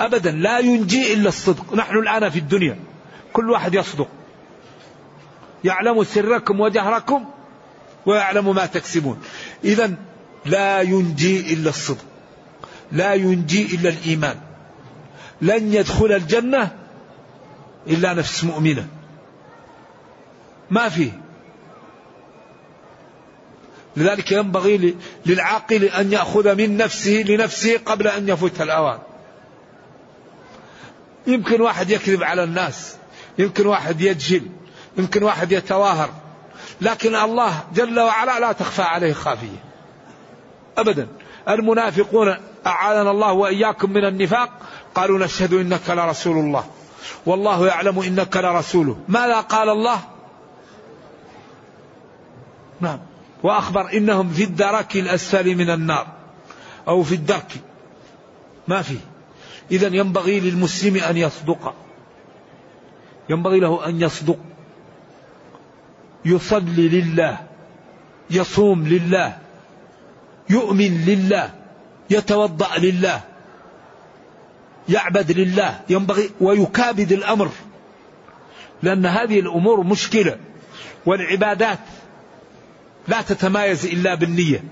أبدا 0.00 0.30
لا 0.30 0.58
ينجي 0.58 1.12
إلا 1.14 1.28
الصدق. 1.28 1.74
نحن 1.74 1.98
الآن 1.98 2.30
في 2.30 2.38
الدنيا. 2.38 2.78
كل 3.32 3.50
واحد 3.50 3.74
يصدق. 3.74 4.08
يعلم 5.64 6.04
سركم 6.04 6.60
وجهركم 6.60 7.24
ويعلم 8.06 8.54
ما 8.54 8.66
تكسبون. 8.66 9.22
إذا 9.64 9.94
لا 10.46 10.80
ينجي 10.80 11.54
إلا 11.54 11.68
الصدق. 11.68 12.04
لا 12.92 13.14
ينجي 13.14 13.74
إلا 13.74 13.88
الإيمان. 13.88 14.36
لن 15.42 15.74
يدخل 15.74 16.12
الجنة 16.12 16.76
إلا 17.86 18.14
نفس 18.14 18.44
مؤمنة. 18.44 18.86
ما 20.70 20.88
فيه؟ 20.88 21.29
لذلك 24.00 24.32
ينبغي 24.32 24.96
للعاقل 25.26 25.84
أن 25.84 26.12
يأخذ 26.12 26.54
من 26.54 26.76
نفسه 26.76 27.24
لنفسه 27.26 27.78
قبل 27.86 28.06
أن 28.06 28.28
يفوت 28.28 28.60
الأوان. 28.60 28.98
يمكن 31.26 31.60
واحد 31.60 31.90
يكذب 31.90 32.22
على 32.22 32.44
الناس 32.44 32.96
يمكن 33.38 33.66
واحد 33.66 34.00
يجهل 34.00 34.42
يمكن 34.96 35.22
واحد 35.22 35.52
يتواهر 35.52 36.10
لكن 36.80 37.14
الله 37.14 37.64
جل 37.74 38.00
وعلا 38.00 38.40
لا 38.40 38.52
تخفى 38.52 38.82
عليه 38.82 39.12
خافية. 39.12 39.64
أبدا. 40.78 41.08
المنافقون 41.48 42.36
أعاذنا 42.66 43.10
الله 43.10 43.32
وإياكم 43.32 43.90
من 43.90 44.04
النفاق 44.04 44.50
قالوا 44.94 45.18
نشهد 45.18 45.54
إنك 45.54 45.90
لرسول 45.90 46.36
الله. 46.38 46.64
والله 47.26 47.66
يعلم 47.66 47.98
إنك 47.98 48.36
لرسوله. 48.36 48.96
ماذا 49.08 49.40
قال 49.40 49.68
الله؟ 49.68 50.00
نعم. 52.80 52.98
وأخبر 53.42 53.92
إنهم 53.92 54.28
في 54.28 54.44
الدرك 54.44 54.96
الأسفل 54.96 55.56
من 55.56 55.70
النار 55.70 56.06
أو 56.88 57.02
في 57.02 57.14
الدرك. 57.14 57.52
ما 58.68 58.82
فيه. 58.82 58.98
إذا 59.70 59.96
ينبغي 59.96 60.40
للمسلم 60.40 60.96
أن 60.96 61.16
يصدق. 61.16 61.74
ينبغي 63.28 63.60
له 63.60 63.86
أن 63.86 64.00
يصدق. 64.00 64.38
يصلي 66.24 66.88
لله. 66.88 67.40
يصوم 68.30 68.88
لله. 68.88 69.38
يؤمن 70.50 71.04
لله. 71.04 71.50
يتوضأ 72.10 72.78
لله. 72.78 73.20
يعبد 74.88 75.32
لله. 75.32 75.80
ينبغي 75.90 76.30
ويكابد 76.40 77.12
الأمر. 77.12 77.50
لأن 78.82 79.06
هذه 79.06 79.40
الأمور 79.40 79.82
مشكلة. 79.82 80.36
والعبادات 81.06 81.78
لا 83.10 83.22
تتمايز 83.22 83.86
إلا 83.86 84.14
بالنية. 84.14 84.64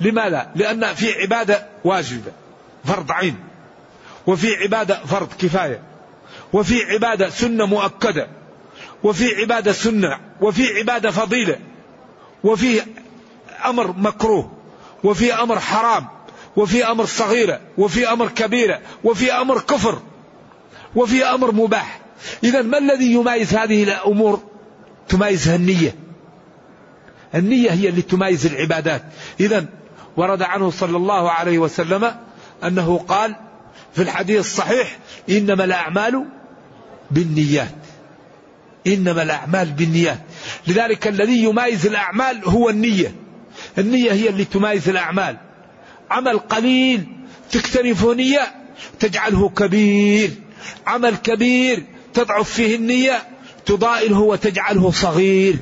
لماذا؟ 0.00 0.50
لأن 0.54 0.94
في 0.94 1.12
عبادة 1.12 1.66
واجبة 1.84 2.32
فرض 2.84 3.12
عين. 3.12 3.36
وفي 4.26 4.54
عبادة 4.54 5.04
فرض 5.04 5.28
كفاية. 5.38 5.82
وفي 6.52 6.74
عبادة 6.84 7.28
سنة 7.30 7.66
مؤكدة. 7.66 8.28
وفي 9.02 9.34
عبادة 9.40 9.72
سنة. 9.72 10.20
وفي 10.40 10.62
عبادة 10.78 11.10
فضيلة. 11.10 11.58
وفي 12.44 12.82
أمر 13.64 13.92
مكروه. 13.92 14.52
وفي 15.04 15.34
أمر 15.34 15.60
حرام. 15.60 16.06
وفي 16.56 16.84
أمر 16.84 17.04
صغيرة. 17.04 17.60
وفي 17.78 18.12
أمر 18.12 18.28
كبيرة. 18.28 18.80
وفي 19.04 19.32
أمر 19.32 19.58
كفر. 19.60 20.02
وفي 20.96 21.24
أمر 21.24 21.52
مباح. 21.52 22.00
إذا 22.44 22.62
ما 22.62 22.78
الذي 22.78 23.12
يميز 23.12 23.54
هذه 23.54 23.82
الأمور؟ 23.82 24.40
تميزها 25.08 25.56
النية. 25.56 26.01
النية 27.34 27.70
هي 27.70 27.88
اللي 27.88 28.02
تميز 28.02 28.46
العبادات. 28.46 29.02
إذا 29.40 29.66
ورد 30.16 30.42
عنه 30.42 30.70
صلى 30.70 30.96
الله 30.96 31.30
عليه 31.30 31.58
وسلم 31.58 32.14
أنه 32.64 32.98
قال 33.08 33.36
في 33.94 34.02
الحديث 34.02 34.40
الصحيح 34.40 34.98
إنما 35.30 35.64
الأعمال 35.64 36.26
بالنيات. 37.10 37.74
إنما 38.86 39.22
الأعمال 39.22 39.70
بالنيات. 39.70 40.18
لذلك 40.66 41.08
الذي 41.08 41.42
يميز 41.42 41.86
الأعمال 41.86 42.40
هو 42.44 42.70
النية. 42.70 43.14
النية 43.78 44.12
هي 44.12 44.28
اللي 44.28 44.44
تميز 44.44 44.88
الأعمال. 44.88 45.36
عمل 46.10 46.38
قليل 46.38 47.06
تكترفه 47.50 48.14
نية 48.14 48.54
تجعله 49.00 49.48
كبير. 49.48 50.30
عمل 50.86 51.16
كبير 51.16 51.86
تضعف 52.14 52.50
فيه 52.50 52.76
النية 52.76 53.22
تضائله 53.66 54.18
وتجعله 54.20 54.90
صغير. 54.90 55.56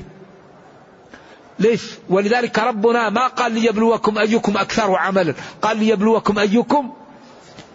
ليش؟ 1.61 1.81
ولذلك 2.09 2.59
ربنا 2.59 3.09
ما 3.09 3.27
قال 3.27 3.51
ليبلوكم 3.51 4.17
أيكم 4.17 4.57
أكثر 4.57 4.95
عملا. 4.95 5.33
قال 5.61 5.77
ليبلوكم 5.77 6.39
أيكم 6.39 6.93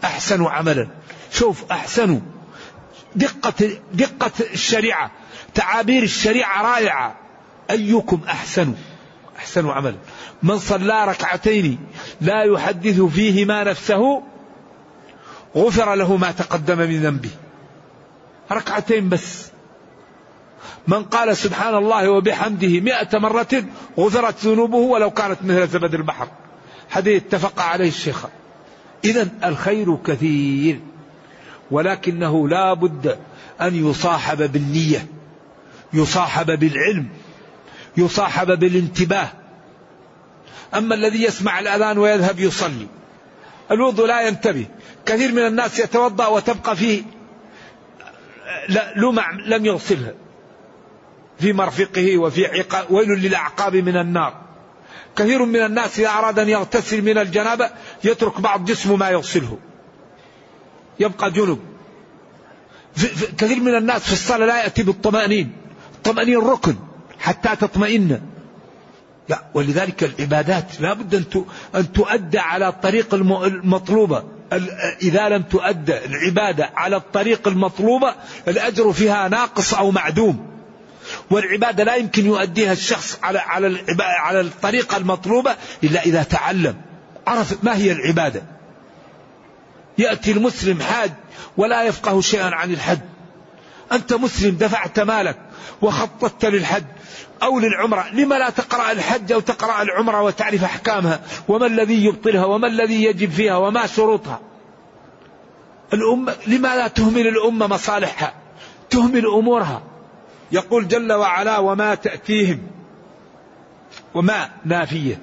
أحسن 0.05 0.45
عملا. 0.45 0.89
شوف 1.33 1.73
أحسن. 1.73 2.23
دقة 3.15 3.79
دقة 3.93 4.31
الشريعة 4.53 5.11
تعابير 5.55 6.03
الشريعة 6.03 6.63
رائعة. 6.63 7.17
أيكم 7.71 8.21
أحسن 8.29 8.75
أحسن 9.39 9.69
عملا. 9.69 9.97
من 10.43 10.59
صلى 10.59 11.05
ركعتين 11.05 11.79
لا 12.21 12.43
يحدث 12.43 13.01
فيهما 13.01 13.65
نفسه 13.65 14.23
غفر 15.57 15.95
له 15.95 16.17
ما 16.17 16.31
تقدم 16.31 16.79
من 16.79 17.03
ذنبه. 17.03 17.31
ركعتين 18.53 19.09
بس. 19.09 19.56
من 20.89 21.05
قال 21.05 21.37
سبحان 21.37 21.75
الله 21.75 22.11
وبحمده 22.11 22.81
مئة 22.81 23.19
مرة 23.19 23.65
غفرت 23.99 24.45
ذنوبه 24.45 24.77
ولو 24.77 25.11
كانت 25.11 25.39
مثل 25.45 25.69
زبد 25.69 25.95
البحر. 25.95 26.29
حديث 26.91 27.23
اتفق 27.23 27.61
عليه 27.63 27.89
الشيخ. 27.89 28.27
إذا 29.05 29.29
الخير 29.45 29.97
كثير 29.97 30.81
ولكنه 31.71 32.49
لا 32.49 32.75
بد 32.75 33.19
أن 33.61 33.91
يصاحب 33.91 34.53
بالنية 34.53 35.07
يصاحب 35.93 36.47
بالعلم 36.59 37.09
يصاحب 37.97 38.59
بالانتباه. 38.59 39.29
أما 40.75 40.95
الذي 40.95 41.23
يسمع 41.23 41.59
الأذان 41.59 41.99
ويذهب 41.99 42.41
يصلي 42.41 42.87
الوضوء 43.71 44.07
لا 44.07 44.29
ينتبه. 44.29 44.67
كثير 45.07 45.33
من 45.33 45.47
الناس 45.47 45.79
يتوضأ 45.79 46.27
وتبقى 46.27 46.77
فيه 46.77 47.03
لمع 48.97 49.33
لم 49.47 49.67
يغسلها 49.67 50.13
في 51.39 51.53
مرفقه 51.53 52.19
وفي 52.19 52.47
عقاب 52.47 52.91
ويل 52.91 53.09
للأعقاب 53.09 53.77
من 53.77 53.97
النار. 53.97 54.41
كثير 55.17 55.45
من 55.45 55.65
الناس 55.65 56.01
إذا 56.01 56.09
أراد 56.09 56.39
أن 56.39 56.49
يغتسل 56.49 57.03
من 57.03 57.19
الجنابة 57.19 57.71
يترك 58.05 58.41
بعض 58.41 58.65
جسمه 58.65 58.97
ما 58.97 59.09
يغسله. 59.09 59.59
يبقى 61.01 61.31
جنب. 61.31 61.59
كثير 63.39 63.61
من 63.61 63.75
الناس 63.75 64.03
في 64.05 64.13
الصلاة 64.13 64.47
لا 64.47 64.63
يأتي 64.63 64.83
بالطمأنين. 64.83 65.53
الطمأنين 65.95 66.39
ركن 66.39 66.77
حتى 67.19 67.57
تطمئن. 67.57 68.21
لا 69.29 69.43
ولذلك 69.55 70.05
العبادات 70.05 70.81
لا 70.81 70.95
بد 70.95 71.45
أن 71.75 71.93
تؤدى 71.93 72.39
على 72.39 72.69
الطريق 72.69 73.15
المطلوبة. 73.15 74.25
إذا 75.03 75.29
لم 75.29 75.43
تؤدى 75.43 76.05
العبادة 76.05 76.71
على 76.77 76.97
الطريق 76.97 77.49
المطلوبة 77.49 78.15
الأجر 78.49 78.93
فيها 78.93 79.29
ناقص 79.29 79.75
أو 79.75 79.91
معدوم. 79.91 80.56
والعبادة 81.31 81.85
لا 81.85 81.97
يمكن 81.97 82.27
يؤديها 82.27 82.73
الشخص 82.73 83.19
على 83.23 83.39
على 83.39 83.85
على 84.01 84.41
الطريقة 84.41 84.97
المطلوبة 84.97 85.57
إلا 85.85 86.03
إذا 86.03 86.23
تعلم. 86.23 86.77
عرف 87.27 87.65
ما 87.65 87.77
هي 87.77 87.93
العبادة. 87.93 88.43
يأتي 89.99 90.33
المسلم 90.33 90.83
حاج 90.83 91.11
ولا 91.57 91.83
يفقه 91.83 92.21
شيئا 92.21 92.55
عن 92.55 92.71
الحج. 92.71 92.99
أنت 93.93 94.13
مسلم 94.13 94.57
دفعت 94.57 95.01
مالك 95.01 95.37
وخططت 95.83 96.45
للحج 96.45 96.85
أو 97.43 97.59
للعمرة 97.59 98.09
لما 98.13 98.35
لا 98.35 98.51
تقرأ 98.51 98.93
الحج 98.93 99.33
أو 99.33 99.41
تقرأ 99.41 99.83
العمرة 99.83 100.23
وتعرف 100.23 100.65
أحكامها؟ 100.65 101.21
وما 101.49 101.67
الذي 101.67 102.05
يبطلها؟ 102.05 102.45
وما 102.45 102.67
الذي 102.67 103.05
يجب 103.05 103.31
فيها؟ 103.31 103.57
وما 103.57 103.87
شروطها؟ 103.87 104.41
الأمة 105.93 106.35
لما 106.47 106.77
لا 106.77 106.89
تهمل 106.89 107.27
الأمة 107.27 107.67
مصالحها 107.67 108.35
تهمل 108.91 109.27
أمورها. 109.27 109.83
يقول 110.53 110.89
جل 110.89 111.13
وعلا 111.13 111.59
وما 111.59 111.95
تأتيهم 111.95 112.67
وما 114.15 114.51
نافية 114.65 115.19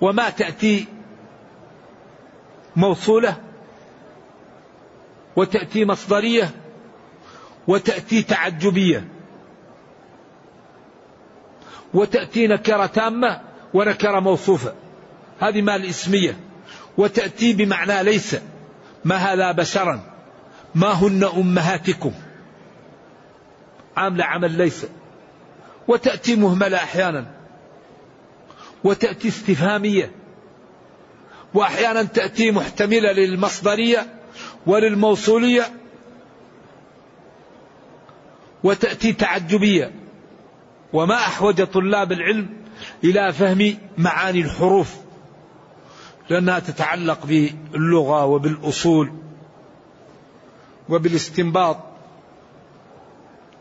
وما 0.00 0.30
تأتي 0.30 0.86
موصولة 2.76 3.36
وتأتي 5.36 5.84
مصدرية 5.84 6.50
وتأتي 7.68 8.22
تعجبية 8.22 9.04
وتأتي 11.94 12.46
نكرة 12.46 12.86
تامة 12.86 13.40
ونكرة 13.74 14.20
موصوفة. 14.20 14.74
هذه 15.40 15.62
ما 15.62 15.76
الإسمية 15.76 16.36
وتأتي 16.98 17.52
بمعنى 17.52 18.02
ليس. 18.02 18.36
ما 19.04 19.16
هذا 19.16 19.52
بشرا؟ 19.52 20.00
ما 20.74 20.92
هن 20.92 21.24
أمهاتكم؟ 21.24 22.12
عاملة 23.96 24.24
عمل 24.24 24.50
ليس. 24.50 24.86
وتأتي 25.88 26.36
مهملة 26.36 26.76
أحيانا. 26.76 27.26
وتأتي 28.84 29.28
استفهامية. 29.28 30.12
وأحيانا 31.54 32.02
تأتي 32.02 32.50
محتملة 32.50 33.12
للمصدرية 33.12 34.06
وللموصولية. 34.66 35.72
وتأتي 38.64 39.12
تعجبية. 39.12 39.92
وما 40.92 41.14
أحوج 41.14 41.62
طلاب 41.62 42.12
العلم 42.12 42.56
إلى 43.04 43.32
فهم 43.32 43.78
معاني 43.98 44.40
الحروف. 44.40 44.94
لأنها 46.30 46.58
تتعلق 46.58 47.26
باللغة 47.26 48.24
وبالأصول 48.24 49.12
وبالاستنباط. 50.88 51.91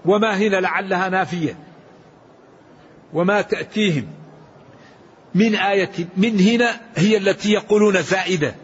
وما 0.06 0.38
هنا 0.38 0.58
لعلها 0.58 1.10
نافية. 1.10 1.58
وما 3.14 3.42
تأتيهم 3.42 4.08
من 5.36 5.56
آية 5.56 5.92
من 6.18 6.40
هنا 6.40 6.80
هي 6.96 7.18
التي 7.18 7.52
يقولون 7.52 8.02
زائدة 8.02 8.56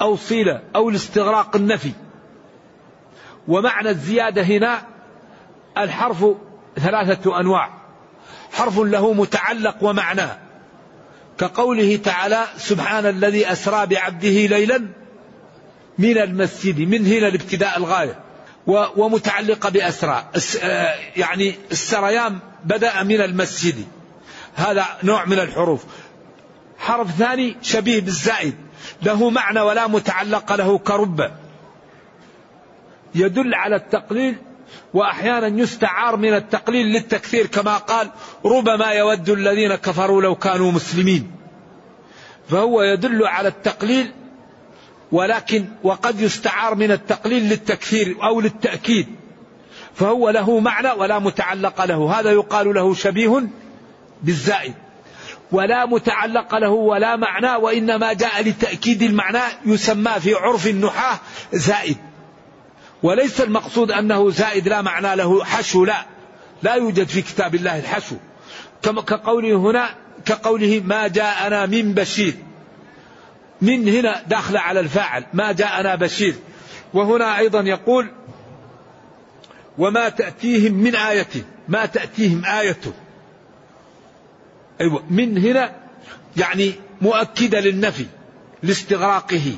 أو 0.00 0.16
صلة 0.16 0.62
أو 0.76 0.88
الاستغراق 0.88 1.56
النفي. 1.56 1.92
ومعنى 3.48 3.90
الزيادة 3.90 4.42
هنا 4.42 4.82
الحرف 5.78 6.24
ثلاثة 6.76 7.40
أنواع. 7.40 7.80
حرف 8.52 8.78
له 8.78 9.12
متعلق 9.12 9.76
ومعنى 9.82 10.26
كقوله 11.38 11.96
تعالى 11.96 12.44
سبحان 12.56 13.06
الذي 13.06 13.52
أسرى 13.52 13.86
بعبده 13.86 14.46
ليلا 14.46 14.86
من 15.98 16.18
المسجد 16.18 16.80
من 16.80 17.06
هنا 17.06 17.28
الابتداء 17.28 17.78
الغاية. 17.78 18.29
ومتعلقة 18.66 19.70
بأسرى. 19.70 20.24
آه، 20.62 20.94
يعني 21.16 21.54
السريان 21.70 22.38
بدأ 22.64 23.02
من 23.02 23.20
المسجد. 23.20 23.84
هذا 24.54 24.86
نوع 25.02 25.24
من 25.24 25.38
الحروف. 25.38 25.84
حرف 26.78 27.10
ثاني 27.10 27.56
شبيه 27.62 28.00
بالزائد. 28.00 28.54
له 29.02 29.30
معنى 29.30 29.60
ولا 29.60 29.86
متعلق 29.86 30.52
له 30.52 30.78
كرب. 30.78 31.30
يدل 33.14 33.54
على 33.54 33.76
التقليل 33.76 34.36
وأحيانا 34.94 35.60
يستعار 35.60 36.16
من 36.16 36.34
التقليل 36.34 36.86
للتكثير 36.86 37.46
كما 37.46 37.76
قال 37.76 38.10
ربما 38.44 38.90
يود 38.90 39.30
الذين 39.30 39.74
كفروا 39.74 40.22
لو 40.22 40.34
كانوا 40.34 40.72
مسلمين. 40.72 41.32
فهو 42.48 42.82
يدل 42.82 43.26
على 43.26 43.48
التقليل 43.48 44.12
ولكن 45.12 45.68
وقد 45.82 46.20
يستعار 46.20 46.74
من 46.74 46.90
التقليل 46.90 47.42
للتكثير 47.42 48.16
أو 48.22 48.40
للتأكيد. 48.40 49.06
فهو 49.94 50.30
له 50.30 50.60
معنى 50.60 50.90
ولا 50.90 51.18
متعلق 51.18 51.84
له. 51.84 52.20
هذا 52.20 52.32
يقال 52.32 52.74
له 52.74 52.94
شبيه 52.94 53.42
بالزائد. 54.22 54.74
ولا 55.52 55.86
متعلق 55.86 56.54
له 56.54 56.70
ولا 56.70 57.16
معنى 57.16 57.56
وإنما 57.56 58.12
جاء 58.12 58.42
لتأكيد 58.42 59.02
المعنى 59.02 59.42
يسمى 59.66 60.12
في 60.20 60.34
عرف 60.34 60.66
النحاة 60.66 61.18
زائد. 61.52 61.96
وليس 63.02 63.40
المقصود 63.40 63.90
أنه 63.90 64.30
زائد 64.30 64.68
لا 64.68 64.82
معنى 64.82 65.16
له 65.16 65.44
حشو 65.44 65.84
لا. 65.84 66.06
لا 66.62 66.74
يوجد 66.74 67.08
في 67.08 67.22
كتاب 67.22 67.54
الله 67.54 67.78
الحشو. 67.78 68.16
كقوله 68.82 69.56
هنا 69.56 69.90
كقوله 70.24 70.82
ما 70.84 71.08
جاءنا 71.08 71.66
من 71.66 71.94
بشير. 71.94 72.34
من 73.62 73.88
هنا 73.88 74.22
داخل 74.26 74.56
على 74.56 74.80
الفاعل. 74.80 75.24
ما 75.32 75.52
جاءنا 75.52 75.94
بشير. 75.94 76.34
وهنا 76.94 77.38
أيضا 77.38 77.60
يقول 77.60 78.10
وما 79.78 80.08
تأتيهم 80.08 80.72
من 80.72 80.96
آية. 80.96 81.28
ما 81.68 81.86
تأتيهم 81.86 82.44
آية. 82.44 82.80
أيوة 84.80 85.02
من 85.10 85.38
هنا 85.38 85.76
يعني 86.36 86.72
مؤكدة 87.00 87.60
للنفي 87.60 88.06
لاستغراقه. 88.62 89.52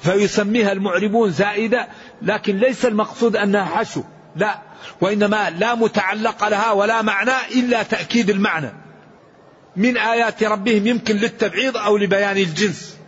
فيسميها 0.00 0.72
المعربون 0.72 1.30
زائدة 1.30 1.88
لكن 2.22 2.56
ليس 2.56 2.86
المقصود 2.86 3.36
أنها 3.36 3.64
حشو. 3.64 4.02
لا 4.36 4.58
وإنما 5.00 5.50
لا 5.50 5.74
متعلق 5.74 6.48
لها 6.48 6.72
ولا 6.72 7.02
معنى 7.02 7.32
إلا 7.54 7.82
تأكيد 7.82 8.30
المعنى. 8.30 8.72
من 9.76 9.96
آيات 9.96 10.42
ربهم 10.42 10.86
يمكن 10.86 11.16
للتبعيض 11.16 11.76
أو 11.76 11.96
لبيان 11.96 12.36
الجنس. 12.36 12.99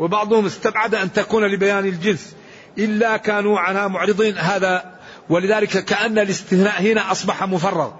وبعضهم 0.00 0.46
استبعد 0.46 0.94
أن 0.94 1.12
تكون 1.12 1.44
لبيان 1.44 1.86
الجنس 1.86 2.34
إلا 2.78 3.16
كانوا 3.16 3.58
عنها 3.58 3.88
معرضين. 3.88 4.38
هذا 4.38 4.92
ولذلك 5.28 5.84
كأن 5.84 6.18
الاستثناء 6.18 6.82
هنا 6.82 7.12
أصبح 7.12 7.44
مفرغ. 7.44 7.90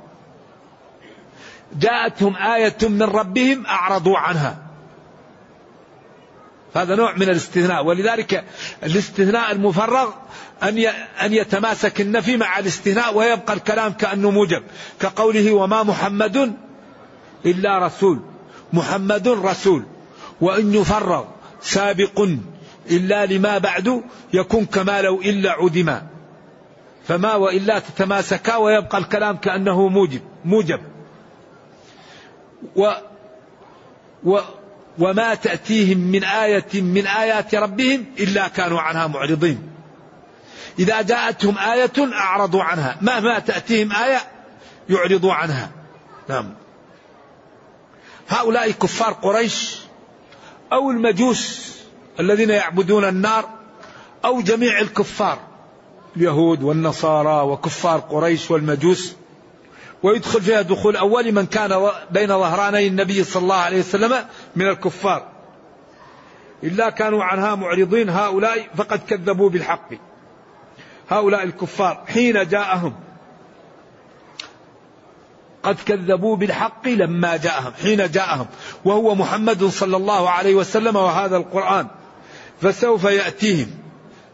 جاءتهم 1.79 2.37
آية 2.37 2.77
من 2.83 3.03
ربهم 3.03 3.67
أعرضوا 3.67 4.19
عنها. 4.19 4.57
هذا 6.75 6.95
نوع 6.95 7.17
من 7.17 7.23
الاستثناء 7.23 7.85
ولذلك 7.85 8.45
الاستثناء 8.83 9.53
المفرغ 9.53 10.11
أن 10.63 10.79
أن 11.23 11.33
يتماسك 11.33 12.01
النفي 12.01 12.37
مع 12.37 12.59
الاستثناء 12.59 13.17
ويبقى 13.17 13.53
الكلام 13.53 13.93
كأنه 13.93 14.31
موجب. 14.31 14.63
كقوله 15.01 15.53
وما 15.53 15.83
محمد 15.83 16.57
إلا 17.47 17.79
رسول. 17.87 18.21
محمد 18.73 19.29
رسول. 19.29 19.85
وإن 20.41 20.75
يفرغ. 20.75 21.25
سابق 21.62 22.29
إلا 22.90 23.27
لما 23.27 23.59
بعد 23.59 24.03
يكون 24.33 24.64
كما 24.64 25.03
لو 25.03 25.20
إلا 25.20 25.51
عدما 25.51 26.07
فما 27.09 27.35
وإلا 27.35 27.79
تتماسكا 27.79 28.57
ويبقى 28.57 28.99
الكلام 28.99 29.37
كأنه 29.37 29.88
موجب 29.88 30.20
موجب. 30.44 30.81
و 32.77 32.92
و 34.25 34.38
وما 34.99 35.35
تأتيهم 35.35 35.99
من 35.99 36.25
آية 36.25 36.83
من 36.83 37.07
آيات 37.07 37.55
ربهم 37.55 38.05
إلا 38.18 38.49
كانوا 38.49 38.81
عنها 38.81 39.07
معرضين. 39.07 39.70
إذا 40.79 41.03
جاءتهم 41.03 41.59
آية 41.59 42.12
أعرضوا 42.12 42.62
عنها. 42.62 42.99
مهما 43.01 43.38
تأتيهم 43.38 43.92
آية 43.92 44.18
يعرضوا 44.90 45.33
عنها. 45.33 45.70
نعم. 46.29 46.55
هؤلاء 48.29 48.70
كفار 48.70 49.12
قريش 49.12 49.80
أو 50.73 50.91
المجوس 50.91 51.75
الذين 52.21 52.51
يعبدون 52.51 53.05
النار 53.05 53.49
أو 54.25 54.41
جميع 54.41 54.81
الكفار 54.81 55.39
اليهود 56.17 56.63
والنصارى 56.63 57.49
وكفار 57.49 58.01
قريش 58.01 58.51
والمجوس 58.51 59.15
ويدخل 60.03 60.43
فيها 60.43 60.63
دخول 60.63 60.97
أول 60.97 61.33
من 61.33 61.47
كان 61.47 61.91
بين 62.11 62.29
ظهراني 62.29 62.87
النبي 62.87 63.25
صلى 63.25 63.43
الله 63.43 63.55
عليه 63.55 63.79
وسلم 63.79 64.25
من 64.57 64.69
الكفار. 64.69 65.29
إلا 66.65 66.91
كانوا 66.91 67.25
عنها 67.25 67.55
معرضين 67.55 68.09
هؤلاء 68.09 68.69
فقد 68.77 69.01
كذبوا 69.09 69.51
بالحق. 69.51 69.91
هؤلاء 71.11 71.43
الكفار 71.43 72.05
حين 72.07 72.49
جاءهم 72.49 72.95
قد 75.62 75.77
كذبوا 75.87 76.37
بالحق 76.37 76.88
لما 76.88 77.37
جاءهم 77.37 77.73
حين 77.83 78.11
جاءهم 78.11 78.46
وهو 78.85 79.14
محمد 79.14 79.64
صلى 79.64 79.96
الله 79.96 80.31
عليه 80.31 80.55
وسلم 80.55 80.96
وهذا 80.96 81.37
القرآن. 81.37 81.87
فسوف 82.62 83.05
يأتيهم 83.05 83.70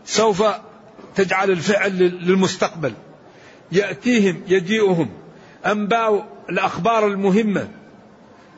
سوف 0.05 0.45
تجعل 1.15 1.51
الفعل 1.51 1.99
للمستقبل. 1.99 2.93
يأتيهم 3.73 4.43
يجيئهم 4.49 5.11
أنباء 5.67 6.27
الأخبار 6.51 7.07
المهمة. 7.07 7.69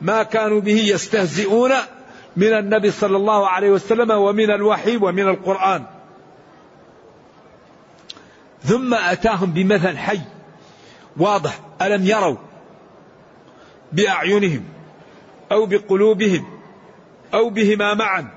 ما 0.01 0.23
كانوا 0.23 0.61
به 0.61 0.77
يستهزئون 0.77 1.71
من 2.37 2.53
النبي 2.53 2.91
صلى 2.91 3.17
الله 3.17 3.47
عليه 3.47 3.71
وسلم 3.71 4.11
ومن 4.11 4.51
الوحي 4.51 4.97
ومن 4.97 5.27
القرآن. 5.27 5.85
ثم 8.63 8.93
أتاهم 8.93 9.51
بمثل 9.51 9.97
حي 9.97 10.19
واضح 11.17 11.59
ألم 11.81 12.05
يروا 12.05 12.37
بأعينهم 13.93 14.63
أو 15.51 15.65
بقلوبهم 15.65 16.45
أو 17.33 17.49
بهما 17.49 17.93
معا. 17.93 18.27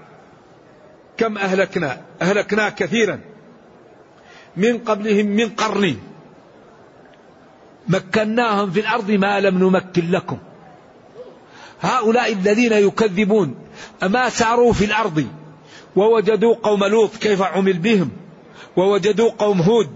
كم 1.17 1.39
أهلكنا 1.39 2.01
أهلكنا 2.23 2.69
كثيرا. 2.69 3.21
من 4.57 4.79
قبلهم 4.79 5.27
من 5.27 5.49
قرن. 5.49 5.97
مكناهم 7.89 8.71
في 8.71 8.81
الأرض 8.81 9.11
ما 9.11 9.41
لم 9.41 9.59
نمكن 9.59 10.11
لكم. 10.11 10.39
هؤلاء 11.81 12.33
الذين 12.33 12.73
يكذبون 12.73 13.55
أما 14.03 14.29
ساروا 14.29 14.73
في 14.73 14.85
الأرض؟ 14.85 15.27
ووجدوا 15.97 16.55
قوم 16.55 16.85
لوط 16.85 17.17
كيف 17.17 17.43
عمل 17.43 17.79
بهم؟ 17.79 18.11
ووجدوا 18.77 19.31
قوم 19.31 19.61
هود؟ 19.61 19.91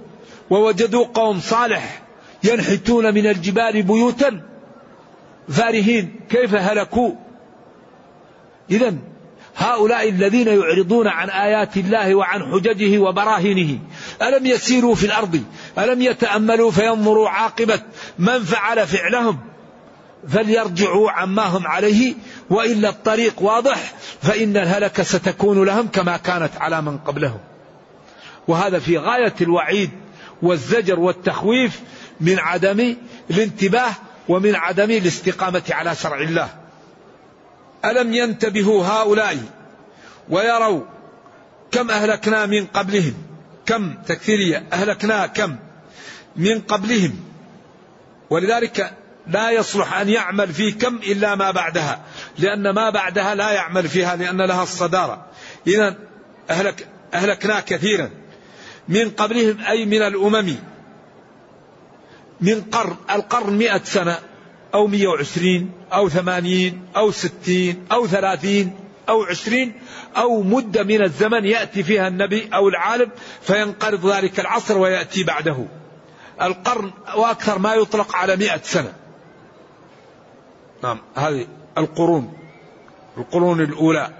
ووجدوا 0.50 1.06
قوم 1.06 1.40
صالح 1.40 2.02
ينحتون 2.44 3.14
من 3.14 3.26
الجبال 3.26 3.82
بيوتا؟ 3.82 4.42
فارهين 5.48 6.20
كيف 6.30 6.54
هلكوا؟ 6.54 7.12
إذا 8.70 8.94
هؤلاء 9.56 10.08
الذين 10.08 10.48
يعرضون 10.48 11.08
عن 11.08 11.30
آيات 11.30 11.76
الله 11.76 12.14
وعن 12.14 12.42
حججه 12.42 12.98
وبراهينه 12.98 13.78
ألم 14.22 14.46
يسيروا 14.46 14.94
في 14.94 15.06
الأرض؟ 15.06 15.42
ألم 15.78 16.02
يتأملوا 16.02 16.70
فينظروا 16.70 17.28
عاقبة 17.28 17.80
من 18.18 18.44
فعل 18.44 18.86
فعلهم؟ 18.86 19.38
فليرجعوا 20.28 21.10
عما 21.10 21.42
هم 21.42 21.66
عليه 21.66 22.14
وإلا 22.50 22.88
الطريق 22.88 23.42
واضح 23.42 23.92
فإن 24.22 24.56
الهلكة 24.56 25.02
ستكون 25.02 25.64
لهم 25.64 25.88
كما 25.88 26.16
كانت 26.16 26.50
على 26.58 26.82
من 26.82 26.98
قبلهم. 26.98 27.38
وهذا 28.48 28.78
في 28.78 28.98
غاية 28.98 29.34
الوعيد 29.40 29.90
والزجر 30.42 31.00
والتخويف 31.00 31.80
من 32.20 32.38
عدم 32.38 32.96
الانتباه 33.30 33.90
ومن 34.28 34.54
عدم 34.54 34.90
الاستقامة 34.90 35.62
على 35.70 35.94
شرع 35.94 36.20
الله. 36.20 36.48
ألم 37.84 38.14
ينتبهوا 38.14 38.86
هؤلاء 38.86 39.38
ويروا 40.28 40.82
كم 41.72 41.90
أهلكنا 41.90 42.46
من 42.46 42.66
قبلهم؟ 42.66 43.14
كم 43.66 43.94
تكثيرية 44.06 44.64
أهلكنا 44.72 45.26
كم 45.26 45.56
من 46.36 46.60
قبلهم؟ 46.60 47.20
ولذلك 48.30 48.92
لا 49.26 49.50
يصلح 49.50 49.98
أن 49.98 50.08
يعمل 50.08 50.52
في 50.52 50.72
كم 50.72 50.96
إلا 50.96 51.34
ما 51.34 51.50
بعدها 51.50 52.00
لأن 52.38 52.70
ما 52.70 52.90
بعدها 52.90 53.34
لا 53.34 53.50
يعمل 53.50 53.88
فيها 53.88 54.16
لأن 54.16 54.40
لها 54.42 54.62
الصدارة. 54.62 55.26
إذا 55.66 55.96
أهلك 56.50 56.86
أهلكنا 57.14 57.60
كثيرا. 57.60 58.10
من 58.88 59.10
قبلهم 59.10 59.60
أي 59.60 59.84
من 59.84 60.02
الأمم 60.02 60.56
من 62.40 62.60
قرن 62.60 62.96
القرن 63.10 63.58
مئة 63.58 63.84
سنة 63.84 64.18
أو 64.74 64.86
مئة 64.86 65.06
وعشرين 65.06 65.72
أو 65.92 66.08
ثمانين 66.08 66.86
أو 66.96 67.10
ستين 67.10 67.86
أو 67.92 68.06
ثلاثين 68.06 68.86
أو 69.08 69.22
عشرين 69.22 69.72
أو 70.16 70.42
مدة 70.42 70.82
من 70.82 71.02
الزمن 71.02 71.44
يأتي 71.44 71.82
فيها 71.82 72.08
النبي 72.08 72.48
أو 72.54 72.68
العالم 72.68 73.10
فينقرض 73.42 74.06
ذلك 74.06 74.40
العصر 74.40 74.78
ويأتي 74.78 75.24
بعده. 75.24 75.66
القرن 76.42 76.90
وأكثر 77.16 77.58
ما 77.58 77.74
يطلق 77.74 78.16
على 78.16 78.36
مئة 78.36 78.60
سنة. 78.62 78.92
نعم 80.82 80.98
هذه 81.14 81.46
القرون 81.78 82.32
القرون 83.18 83.60
الأولى. 83.60 84.10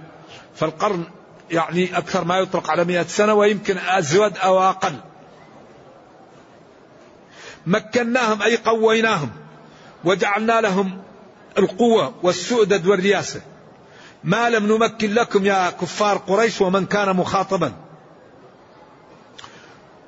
فالقرن 0.54 1.04
يعني 1.50 1.98
أكثر 1.98 2.24
ما 2.24 2.38
يطلق 2.38 2.70
على 2.70 2.84
مئة 2.84 3.02
سنة 3.02 3.34
ويمكن 3.34 3.78
أزود 3.78 4.38
أو 4.38 4.60
أقل. 4.60 4.94
مكناهم 7.66 8.42
أي 8.42 8.56
قويناهم 8.56 9.30
وجعلنا 10.04 10.60
لهم 10.60 11.02
القوة 11.58 12.14
والسؤدد 12.22 12.86
والرياسة. 12.86 13.40
ما 14.24 14.50
لم 14.50 14.66
نمكن 14.66 15.14
لكم 15.14 15.44
يا 15.44 15.70
كفار 15.70 16.16
قريش 16.16 16.60
ومن 16.60 16.86
كان 16.86 17.16
مخاطبا. 17.16 17.72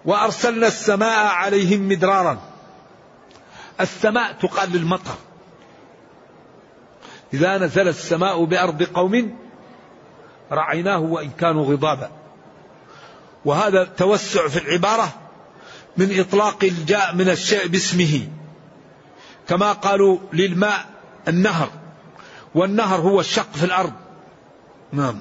وأرسلنا 0.04 0.66
السماء 0.66 1.26
عليهم 1.26 1.88
مدرارا. 1.88 2.38
السماء 3.80 4.32
تقال 4.32 4.72
للمطر. 4.72 5.14
إذا 7.34 7.58
نزل 7.58 7.88
السماء 7.88 8.44
بأرض 8.44 8.82
قوم 8.82 9.38
رعيناه 10.52 10.98
وإن 10.98 11.30
كانوا 11.30 11.64
غضابا. 11.64 12.10
وهذا 13.44 13.84
توسع 13.84 14.48
في 14.48 14.58
العبارة 14.58 15.27
من 15.98 16.20
إطلاق 16.20 16.64
الجاء 16.64 17.14
من 17.14 17.28
الشيء 17.28 17.66
باسمه. 17.66 18.28
كما 19.48 19.72
قالوا 19.72 20.18
للماء 20.32 20.86
النهر. 21.28 21.70
والنهر 22.54 23.00
هو 23.00 23.20
الشق 23.20 23.52
في 23.52 23.64
الأرض. 23.64 23.92
نعم. 24.92 25.18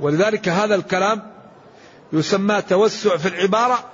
ولذلك 0.00 0.48
هذا 0.48 0.74
الكلام 0.74 1.32
يسمى 2.12 2.62
توسع 2.62 3.16
في 3.16 3.28
العبارة 3.28 3.84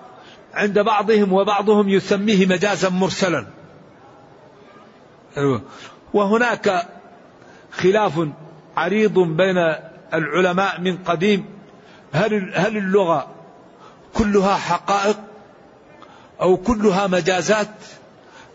عند 0.54 0.78
بعضهم 0.78 1.32
وبعضهم 1.32 1.88
يسميه 1.88 2.46
مجازا 2.46 2.88
مرسلا. 2.88 3.46
أيوة. 5.36 5.62
وهناك 6.14 6.88
خلاف 7.72 8.28
عريض 8.76 9.18
بين 9.18 9.74
العلماء 10.14 10.80
من 10.80 10.96
قديم. 10.96 11.44
هل 12.12 12.52
هل 12.54 12.76
اللغة 12.76 13.26
كلها 14.14 14.56
حقائق؟ 14.56 15.33
أو 16.40 16.56
كلها 16.56 17.06
مجازات 17.06 17.68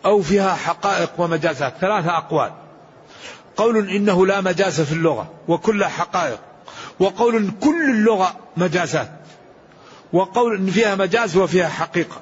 أو 0.06 0.22
فيها 0.22 0.56
حقائق 0.56 1.12
ومجازات 1.18 1.74
ثلاثة 1.82 2.18
أقوال. 2.18 2.52
قول 3.58 3.90
إنه 3.90 4.26
لا 4.26 4.42
مجاز 4.42 4.82
في 4.82 4.92
اللغة 4.92 5.30
وكلها 5.48 5.88
حقائق. 5.88 6.40
وقول 7.00 7.52
كل 7.62 7.92
اللغة 7.92 8.36
مجازات. 8.58 9.12
وقول 10.14 10.56
إن 10.56 10.66
فيها 10.66 10.96
مجاز 10.96 11.38
وفيها 11.38 11.70
حقيقة. 11.70 12.22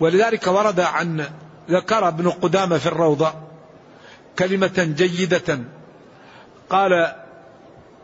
ولذلك 0.00 0.46
ورد 0.46 0.80
عن 0.80 1.26
ذكر 1.70 2.08
ابن 2.08 2.30
قدامة 2.30 2.78
في 2.78 2.86
الروضة 2.86 3.32
كلمة 4.38 4.94
جيدة. 4.96 5.58
قال 6.70 7.14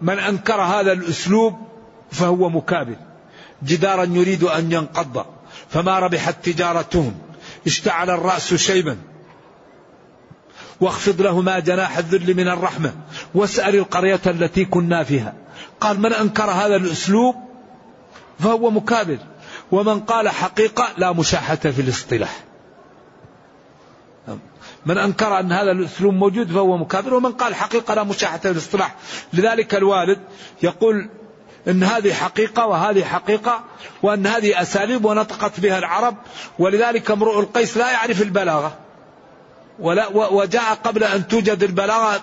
من 0.01 0.19
أنكر 0.19 0.61
هذا 0.61 0.93
الأسلوب 0.93 1.59
فهو 2.11 2.49
مكابر. 2.49 2.97
جدارا 3.63 4.05
يريد 4.05 4.45
أن 4.45 4.73
ينقض. 4.73 5.27
فما 5.69 5.99
ربحت 5.99 6.45
تجارتهم 6.45 7.19
اشتعل 7.67 8.11
الرأس 8.11 8.55
شيبا. 8.55 8.97
واخفض 10.81 11.23
لهما 11.23 11.59
جناح 11.59 11.99
الذل 11.99 12.37
من 12.37 12.49
الرحمة. 12.49 12.95
واسأل 13.35 13.77
القرية 13.77 14.21
التي 14.27 14.65
كنا 14.65 15.05
فيها. 15.05 15.35
قال 15.81 16.01
من 16.01 16.13
أنكر 16.13 16.51
هذا 16.51 16.77
الأسلوب؟ 16.77 17.35
فهو 18.39 18.71
مكابر. 18.71 19.19
ومن 19.73 20.01
قال 20.01 20.29
حقيقة 20.29 20.89
لا 20.99 21.13
مشاحة 21.13 21.57
في 21.57 21.83
الاصطلاح. 21.83 22.45
من 24.87 24.99
أنكر 24.99 25.41
أن 25.41 25.53
هذا 25.53 25.71
الأسلوب 25.71 26.15
موجود 26.15 26.53
فهو 26.53 26.77
مكابر. 26.77 27.15
ومن 27.15 27.33
قال 27.33 27.55
حقيقة 27.55 27.95
لا 27.95 28.05
مشاحة 28.05 28.39
في 28.39 28.51
الاصطلاح. 28.51 28.97
لذلك 29.33 29.75
الوالد 29.75 30.19
يقول 30.63 31.11
إن 31.69 31.83
هذه 31.83 32.13
حقيقة 32.13 32.67
وهذه 32.67 33.05
حقيقة 33.05 33.65
وأن 34.03 34.27
هذه 34.27 34.63
أساليب 34.63 35.05
ونطقت 35.05 35.61
بها 35.61 35.79
العرب 35.79 36.17
ولذلك 36.59 37.11
امرؤ 37.11 37.41
القيس 37.41 37.77
لا 37.77 37.91
يعرف 37.91 38.23
البلاغة. 38.23 38.79
ولا 39.79 40.09
وجاء 40.09 40.75
قبل 40.75 41.05
أن 41.05 41.29
توجد 41.29 41.63
البلاغة 41.63 42.23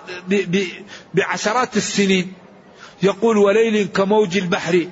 بعشرات 1.14 1.76
السنين. 1.76 2.32
يقول 3.02 3.38
وليل 3.38 3.86
كموج 3.86 4.36
البحر 4.36 4.86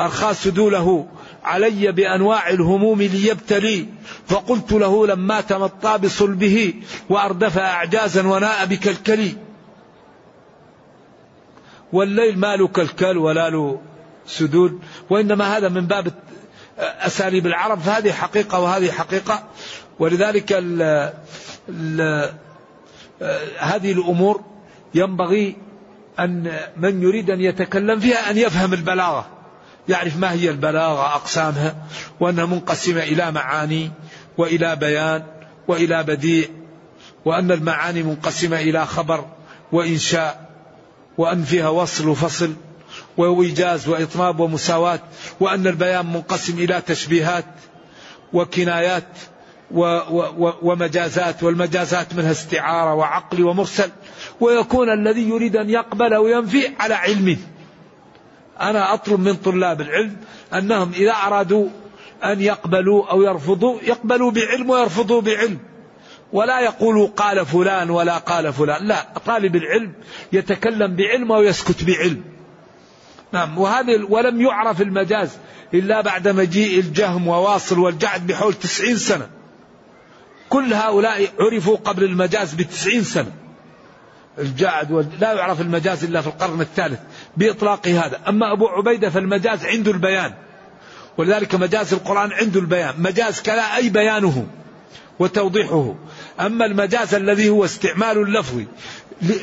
ارخى 0.00 0.34
سدوله 0.34 1.06
علي 1.44 1.92
بأنواع 1.92 2.50
الهموم 2.50 3.02
ليبتلي. 3.02 3.88
فقلت 4.28 4.72
له 4.72 5.06
لما 5.06 5.40
تمطى 5.40 5.98
بصلبه 5.98 6.74
وأردف 7.08 7.58
أعجازا 7.58 8.26
وناء 8.26 8.66
بكلكلي. 8.66 9.36
والليل 11.92 12.38
ما 12.38 12.56
له 12.56 12.68
كلكل 12.68 13.18
ولا 13.18 13.50
له 13.50 13.80
سدود 14.26 14.80
وإنما 15.10 15.56
هذا 15.56 15.68
من 15.68 15.86
باب 15.86 16.12
أساليب 16.78 17.46
العرب 17.46 17.80
فهذه 17.80 18.12
حقيقة 18.12 18.60
وهذه 18.60 18.90
حقيقة. 18.90 19.44
ولذلك 19.98 20.52
ال 20.52 20.82
ال 21.68 22.30
هذه 23.58 23.92
الأمور 23.92 24.44
ينبغي 24.94 25.56
أن 26.18 26.58
من 26.76 27.02
يريد 27.02 27.30
أن 27.30 27.40
يتكلم 27.40 28.00
فيها 28.00 28.30
أن 28.30 28.36
يفهم 28.38 28.72
البلاغة 28.72 29.26
يعرف 29.88 30.16
ما 30.16 30.32
هي 30.32 30.50
البلاغة 30.50 31.14
أقسامها 31.14 31.74
وأنها 32.20 32.46
منقسمة 32.46 33.02
إلى 33.02 33.32
معاني 33.32 33.90
وإلى 34.38 34.76
بيان 34.76 35.22
وإلى 35.68 36.02
بديع 36.02 36.48
وأن 37.24 37.52
المعاني 37.52 38.02
منقسمة 38.02 38.60
إلى 38.60 38.86
خبر 38.86 39.24
وإنشاء 39.72 40.50
وأن 41.18 41.42
فيها 41.42 41.68
وصل 41.68 42.08
وفصل. 42.08 42.54
وإيجاز 43.16 43.88
وإطناب 43.88 44.40
ومساواة 44.40 45.00
وأن 45.40 45.66
البيان 45.66 46.06
منقسم 46.06 46.58
إلى 46.58 46.80
تشبيهات 46.80 47.44
وكنايات 48.32 49.08
و 49.70 49.82
و 50.38 50.52
ومجازات 50.62 51.42
والمجازات 51.42 52.14
منها 52.14 52.30
استعارة 52.30 52.94
وعقل 52.94 53.44
ومرسل. 53.44 53.90
ويكون 54.40 54.90
الذي 54.90 55.28
يريد 55.28 55.56
أن 55.56 55.70
يقبل 55.70 56.12
أو 56.12 56.26
ينفي 56.26 56.70
على 56.80 56.94
علمه 56.94 57.36
أنا 58.60 58.94
أطلب 58.94 59.20
من 59.20 59.34
طلاب 59.34 59.80
العلم 59.80 60.16
أنهم 60.54 60.92
إذا 60.92 61.12
أرادوا 61.12 61.68
أن 62.24 62.40
يقبلوا 62.40 63.10
أو 63.10 63.22
يرفضوا 63.22 63.80
يقبلوا 63.82 64.30
بعلم 64.30 64.70
ويرفضوا 64.70 65.20
بعلم. 65.20 65.58
ولا 66.32 66.60
يقولوا 66.60 67.08
قال 67.08 67.46
فلان 67.46 67.90
ولا 67.90 68.18
قال 68.18 68.52
فلان. 68.52 68.86
لا 68.86 69.06
طالب 69.26 69.56
العلم 69.56 69.92
يتكلم 70.32 70.96
بعلم 70.96 71.30
ويسكت 71.30 71.84
بعلم. 71.84 72.22
نعم. 73.32 73.58
وهذه 73.58 74.06
ولم 74.08 74.40
يعرف 74.40 74.82
المجاز 74.82 75.30
إلا 75.74 76.00
بعد 76.00 76.28
مجيء 76.28 76.80
الجهم 76.80 77.28
وواصل 77.28 77.78
والجعد 77.78 78.26
بحول 78.26 78.54
تسعين 78.54 78.96
سنة. 78.96 79.28
كل 80.48 80.74
هؤلاء 80.74 81.28
عرفوا 81.40 81.76
قبل 81.76 82.04
المجاز 82.04 82.54
بتسعين 82.54 83.04
سنة. 83.04 83.32
الجعد 84.38 85.08
لا 85.20 85.32
يعرف 85.32 85.60
المجاز 85.60 86.04
إلا 86.04 86.20
في 86.20 86.26
القرن 86.26 86.60
الثالث 86.60 87.00
بإطلاق 87.36 87.88
هذا. 87.88 88.20
أما 88.28 88.52
أبو 88.52 88.68
عبيدة 88.68 89.10
فالمجاز 89.10 89.66
عنده 89.66 89.90
البيان. 89.90 90.34
ولذلك 91.18 91.54
مجاز 91.54 91.94
القرآن 91.94 92.32
عنده 92.32 92.60
البيان. 92.60 92.94
مجاز 92.98 93.40
كلا 93.40 93.76
أي 93.76 93.88
بيانه 93.88 94.46
وتوضيحه. 95.18 95.94
أما 96.40 96.66
المجاز 96.66 97.14
الذي 97.14 97.48
هو 97.48 97.64
استعمال 97.64 98.18
اللفظ 98.18 98.62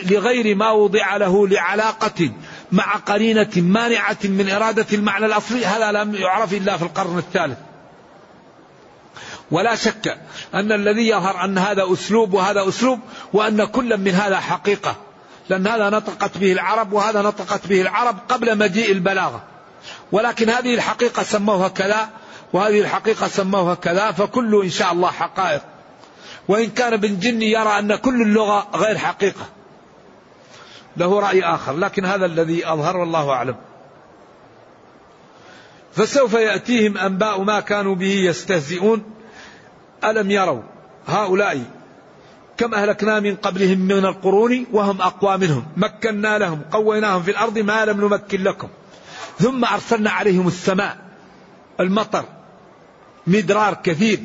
لغير 0.10 0.56
ما 0.56 0.72
وضع 0.72 1.18
له 1.18 1.48
لعلاقة 1.48 2.32
مع 2.72 2.96
قرينة 2.96 3.50
مانعة 3.56 4.18
من 4.24 4.50
إرادة 4.50 4.86
المعنى 4.94 5.26
الأصلي 5.26 5.66
هذا 5.66 5.92
لم 5.92 6.16
يعرف 6.16 6.54
إلا 6.54 6.78
في 6.78 6.84
القرن 6.84 7.18
الثالث. 7.18 7.58
ولا 9.52 9.76
شك 9.76 10.18
أن 10.54 10.72
الذي 10.72 11.08
يظهر 11.08 11.44
أن 11.44 11.58
هذا 11.58 11.94
أسلوب 11.94 12.34
وهذا 12.34 12.68
أسلوب 12.68 13.00
وأن 13.34 13.66
كل 13.66 13.98
من 13.98 14.12
هذا 14.12 14.40
حقيقة. 14.40 14.96
لأن 15.50 15.68
هذا 15.68 15.90
نطقت 15.90 16.38
به 16.38 16.52
العرب 16.52 16.94
وهذا 16.94 17.22
نطقت 17.22 17.68
به 17.68 17.82
العرب 17.82 18.18
قبل 18.30 18.58
مجيء 18.58 18.92
البلاغة. 18.92 19.44
ولكن 20.12 20.50
هذه 20.50 20.74
الحقيقة 20.74 21.24
سموها 21.24 21.68
كذا 21.68 22.10
وهذه 22.54 22.80
الحقيقة 22.80 23.28
سموها 23.28 23.76
كذا 23.76 24.12
فكل 24.12 24.62
إن 24.64 24.70
شاء 24.70 24.92
الله 24.92 25.12
حقائق. 25.12 25.62
وإن 26.48 26.70
كان 26.70 26.94
ابن 26.94 27.20
جني 27.20 27.52
يرى 27.52 27.80
أن 27.80 27.96
كل 27.96 28.22
اللغة 28.22 28.68
غير 28.76 28.98
حقيقة. 28.98 29.46
له 30.98 31.20
رأي 31.20 31.44
آخر 31.44 31.78
لكن 31.78 32.06
هذا 32.06 32.26
الذي 32.26 32.68
أظهر 32.68 32.98
والله 32.98 33.30
أعلم. 33.30 33.56
فسوف 35.94 36.34
يأتيهم 36.34 36.98
أنباء 36.98 37.44
ما 37.44 37.60
كانوا 37.60 37.96
به 37.96 38.14
يستهزئون. 38.14 39.04
ألم 40.04 40.32
يروا 40.32 40.62
هؤلاء 41.08 41.64
كم 42.58 42.74
أهلكنا 42.74 43.20
من 43.20 43.36
قبلهم 43.36 43.80
من 43.80 44.06
القرون 44.06 44.66
وهم 44.72 45.02
أقوى 45.02 45.38
منهم. 45.38 45.66
مكنا 45.78 46.38
لهم 46.38 46.62
قويناهم 46.72 47.24
في 47.24 47.32
الأرض 47.32 47.60
ما 47.60 47.86
لم 47.86 48.02
نمكن 48.02 48.44
لكم. 48.44 48.70
ثم 49.40 49.66
أرسلنا 49.66 50.10
عليهم 50.10 50.48
السماء 50.48 50.98
المطر 51.80 52.26
مدرار 53.28 53.74
كثير. 53.74 54.20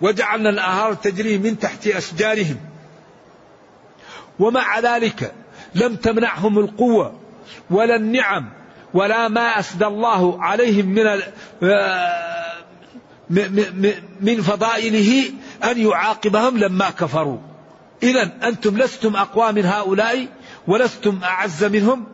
وجعلنا 0.00 0.50
الأنهار 0.50 0.94
تجري 0.94 1.38
من 1.38 1.58
تحت 1.58 1.86
أشجارهم. 1.86 2.56
ومع 4.38 4.80
ذلك 4.80 5.32
لم 5.74 5.96
تمنعهم 5.96 6.58
القوة 6.58 7.20
ولا 7.70 7.96
النعم 7.96 8.50
ولا 8.94 9.28
ما 9.28 9.58
أسدى 9.58 9.86
الله 9.86 10.42
عليهم 10.42 10.86
من 10.86 11.06
آه، 11.62 12.28
من 14.20 14.42
فضائله 14.42 15.30
أن 15.64 15.78
يعاقبهم 15.78 16.58
لما 16.58 16.90
كفروا. 16.90 17.38
إذا 18.02 18.32
أنتم 18.42 18.78
لستم 18.78 19.16
أقوى 19.16 19.52
من 19.52 19.64
هؤلاء 19.64 20.26
ولستم 20.66 21.18
أعز 21.24 21.64
منهم 21.64 22.06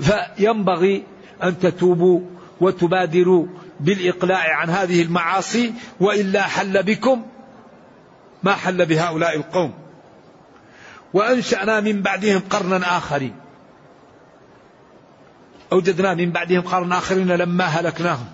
فينبغي 0.00 1.04
أن 1.42 1.58
تتوبوا 1.58 2.20
وتبادروا 2.60 3.46
بالإقلاع 3.80 4.56
عن 4.56 4.70
هذه 4.70 5.02
المعاصي 5.02 5.74
وإلا 6.00 6.42
حل 6.42 6.82
بكم 6.82 7.22
ما 8.42 8.52
حل 8.52 8.86
بهؤلاء 8.86 9.36
القوم. 9.36 9.79
وأنشأنا 11.14 11.80
من 11.80 12.02
بعدهم 12.02 12.42
قرنا 12.50 12.96
آخرين. 12.96 13.34
أوجدنا 15.72 16.14
من 16.14 16.30
بعدهم 16.30 16.60
قرنا 16.60 16.98
آخرين 16.98 17.28
لما 17.28 17.64
هلكناهم. 17.64 18.26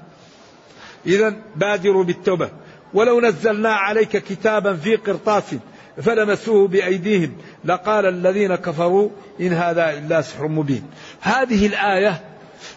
إذا 1.07 1.37
بادروا 1.57 2.05
بالتوبة. 2.05 2.51
ولو 2.95 3.21
نزلنا 3.21 3.73
عليك 3.73 4.17
كتابا 4.17 4.77
في 4.77 4.97
قرطاس 4.97 5.55
فلمسوه 6.03 6.69
بأيديهم 6.69 7.37
لقال 7.65 8.07
الذين 8.07 8.55
كفروا 8.55 9.11
إن 9.41 9.53
هذا 9.53 9.99
إلا 9.99 10.21
سحر 10.21 10.49
مبين. 10.49 10.83
هذه 11.21 11.67
الآية 11.67 12.21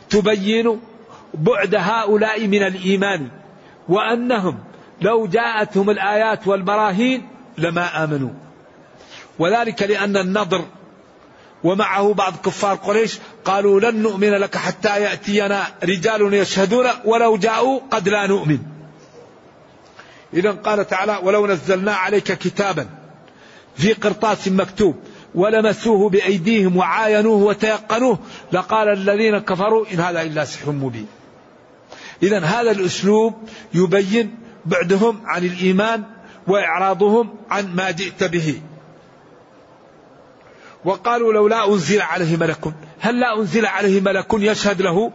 تبين 0.10 0.80
بعد 1.34 1.76
هؤلاء 1.76 2.48
من 2.48 2.64
الإيمان 2.64 3.28
وأنهم 3.90 4.60
لو 5.02 5.28
جاءتهم 5.28 5.90
الآيات 5.90 6.48
والبراهين 6.48 7.28
لما 7.58 8.04
آمنوا. 8.04 8.49
وذلك 9.40 9.84
لأن 9.84 10.18
النضر 10.18 10.66
ومعه 11.64 12.14
بعض 12.14 12.34
كفار 12.46 12.76
قريش 12.76 13.20
قالوا 13.46 13.80
لن 13.80 14.02
نؤمن 14.02 14.30
لك 14.30 14.58
حتى 14.58 15.02
يأتينا 15.02 15.68
رجال 15.84 16.34
يشهدون 16.34 16.86
ولو 17.06 17.38
جاءوا 17.38 17.80
قد 17.92 18.10
لا 18.10 18.28
نؤمن. 18.28 18.60
إذا 20.34 20.52
قال 20.52 20.88
تعالى 20.88 21.20
ولو 21.24 21.48
نزلنا 21.48 21.94
عليك 21.94 22.24
كتابا 22.24 22.90
في 23.76 23.94
قرطاس 23.94 24.48
مكتوب 24.48 24.96
ولمسوه 25.36 26.10
بأيديهم 26.10 26.78
وعاينوه 26.78 27.44
وتيقنوه 27.44 28.20
لقال 28.52 28.90
الذين 28.90 29.38
كفروا 29.38 29.86
إن 29.94 30.00
هذا 30.00 30.22
إلا 30.22 30.46
سحر 30.46 30.72
مبين. 30.72 31.08
إذا 32.24 32.40
هذا 32.40 32.72
الأسلوب 32.72 33.34
يبين 33.74 34.38
بعدهم 34.66 35.22
عن 35.26 35.46
الإيمان 35.46 36.04
وإعراضهم 36.48 37.36
عن 37.50 37.76
ما 37.76 37.92
جئت 37.92 38.24
به. 38.24 38.62
وقالوا 40.86 41.34
لولا 41.34 41.68
أنزل 41.68 42.02
عليه 42.02 42.38
ملك 42.38 42.74
هل 43.00 43.20
لا 43.20 43.40
أنزل 43.40 43.66
عليه 43.66 44.02
ملك 44.02 44.34
يشهد 44.34 44.82
له؟ 44.82 45.12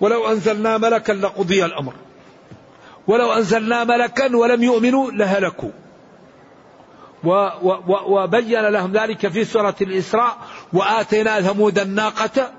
ولو 0.00 0.28
أنزلنا 0.28 0.78
ملكا 0.78 1.12
لقضي 1.12 1.64
الأمر. 1.64 1.94
ولو 3.06 3.32
أنزلنا 3.32 3.84
ملكا 3.84 4.36
ولم 4.36 4.62
يؤمنوا 4.62 5.10
لهلكوا. 5.10 5.70
وبين 8.06 8.60
لهم 8.60 8.92
ذلك 8.92 9.28
في 9.28 9.44
سورة 9.44 9.74
الإسراء 9.80 10.38
وآتينا 10.72 11.40
ثمود 11.40 11.78
الناقة 11.78 12.50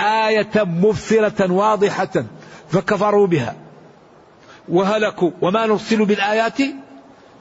آية 0.00 0.50
مبصرة 0.56 1.52
واضحة 1.52 2.24
فكفروا 2.68 3.26
بها. 3.26 3.56
وهلكوا. 4.68 5.30
وما 5.42 5.66
نرسل 5.66 6.04
بالآيات 6.04 6.58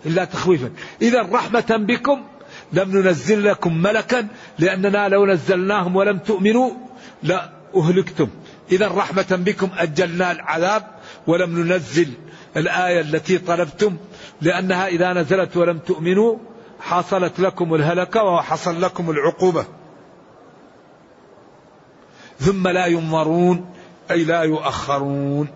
إلا 0.05 0.25
تخويفا. 0.25 0.71
إذا 1.01 1.21
رحمة 1.21 1.65
بكم. 1.69 2.23
لم 2.73 2.97
ننزل 2.97 3.43
لكم 3.43 3.77
ملكا 3.77 4.27
لأننا 4.59 5.09
لو 5.09 5.25
نزلناهم 5.25 5.95
ولم 5.95 6.17
تؤمنوا 6.17 6.71
لأهلكتم. 7.23 8.27
إذا 8.71 8.87
رحمة 8.87 9.25
بكم 9.31 9.69
أجلنا 9.77 10.31
العذاب 10.31 10.83
ولم 11.27 11.59
ننزل 11.59 12.13
الآية 12.57 13.01
التي 13.01 13.37
طلبتم 13.37 13.97
لأنها 14.41 14.87
إذا 14.87 15.13
نزلت 15.13 15.57
ولم 15.57 15.77
تؤمنوا 15.77 16.37
حصلت 16.79 17.39
لكم 17.39 17.75
الهلكة 17.75 18.23
وحصل 18.23 18.81
لكم 18.81 19.09
العقوبة. 19.09 19.65
ثم 22.39 22.67
لا 22.67 22.85
ينظرون 22.85 23.65
أي 24.11 24.23
لا 24.23 24.41
يؤخرون. 24.41 25.47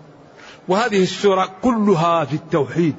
وهذه 0.68 1.02
السورة 1.02 1.50
كلها 1.62 2.24
في 2.24 2.34
التوحيد. 2.34 2.94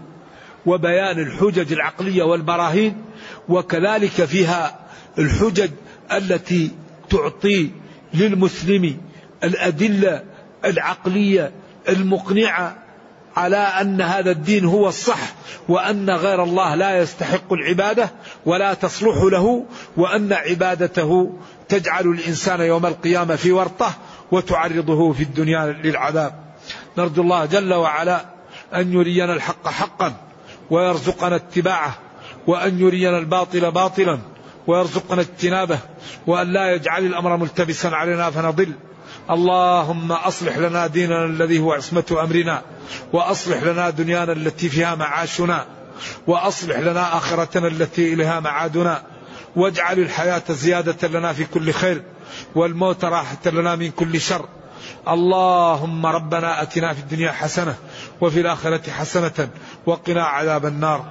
وبيان 0.66 1.20
الحجج 1.20 1.74
العقلية 1.74 2.24
والبراهين 2.24 3.02
وكذلك 3.50 4.26
فيها 4.26 4.80
الحجج 5.20 5.72
التي 6.12 6.72
تعطي 7.10 7.70
للمسلم 8.14 8.98
الأدلة 9.44 10.24
العقلية 10.66 11.52
المقنعة 11.90 12.76
على 13.38 13.58
أن 13.58 14.02
هذا 14.02 14.32
الدين 14.32 14.66
هو 14.66 14.88
الصح 14.88 15.34
وأن 15.70 16.10
غير 16.10 16.44
الله 16.44 16.76
لا 16.76 16.98
يستحق 16.98 17.54
العبادة 17.54 18.10
ولا 18.46 18.74
تصلح 18.74 19.18
له 19.24 19.66
وأن 19.98 20.34
عبادته 20.34 21.34
تجعل 21.70 22.08
الإنسان 22.08 22.62
يوم 22.62 22.86
القيامة 22.86 23.36
في 23.36 23.52
ورطة 23.52 23.94
وتعرضه 24.32 25.14
في 25.14 25.24
الدنيا 25.24 25.66
للعذاب. 25.84 26.34
نرجو 26.98 27.22
الله 27.22 27.46
جل 27.46 27.74
وعلا 27.74 28.26
أن 28.76 28.94
يرينا 28.94 29.34
الحق 29.34 29.68
حقا. 29.68 30.29
ويرزقنا 30.72 31.36
اتباعه 31.36 31.96
وأن 32.48 32.80
يرينا 32.80 33.18
الباطل 33.18 33.72
باطلا 33.72 34.20
ويرزقنا 34.68 35.22
اجتنابه 35.22 35.80
وأن 36.28 36.54
لا 36.54 36.74
يجعل 36.74 37.06
الأمر 37.06 37.38
ملتبسا 37.38 37.88
علينا 37.88 38.30
فنضل. 38.30 38.72
اللهم 39.30 40.12
أصلح 40.12 40.58
لنا 40.58 40.88
ديننا 40.88 41.26
الذي 41.26 41.60
هو 41.60 41.74
عصمة 41.74 42.18
أمرنا 42.24 42.62
وأصلح 43.14 43.64
لنا 43.64 43.90
دنيانا 43.90 44.32
التي 44.32 44.70
فيها 44.70 44.96
معاشنا 44.96 45.66
وأصلح 46.28 46.78
لنا 46.80 47.18
آخرتنا 47.18 47.68
التي 47.68 48.14
إليها 48.14 48.40
معادنا. 48.40 49.04
واجعل 49.56 50.00
الحياة 50.00 50.44
زيادة 50.50 51.08
لنا 51.08 51.34
في 51.34 51.46
كل 51.46 51.72
خير 51.72 52.04
والموت 52.56 53.06
راحة 53.06 53.38
لنا 53.46 53.76
من 53.76 53.92
كل 53.92 54.22
شر. 54.22 54.46
اللهم 55.08 56.06
ربنا 56.06 56.62
أتنا 56.62 56.94
في 56.94 57.00
الدنيا 57.00 57.32
حسنة 57.32 57.76
وفي 58.22 58.40
الآخرة 58.42 58.92
حسنة 58.92 59.50
وقنا 59.86 60.24
عذاب 60.24 60.66
النار. 60.66 61.06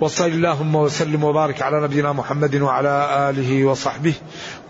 وصل 0.00 0.26
اللهم 0.26 0.74
وسلم 0.74 1.24
وبارك 1.24 1.62
على 1.62 1.80
نبينا 1.80 2.12
محمد 2.12 2.56
وعلى 2.56 3.30
آله 3.30 3.64
وصحبه. 3.64 4.14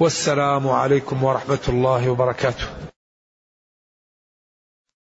والسلام 0.00 0.68
عليكم 0.68 1.24
ورحمة 1.24 1.64
الله 1.68 2.10
وبركاته. 2.10 2.93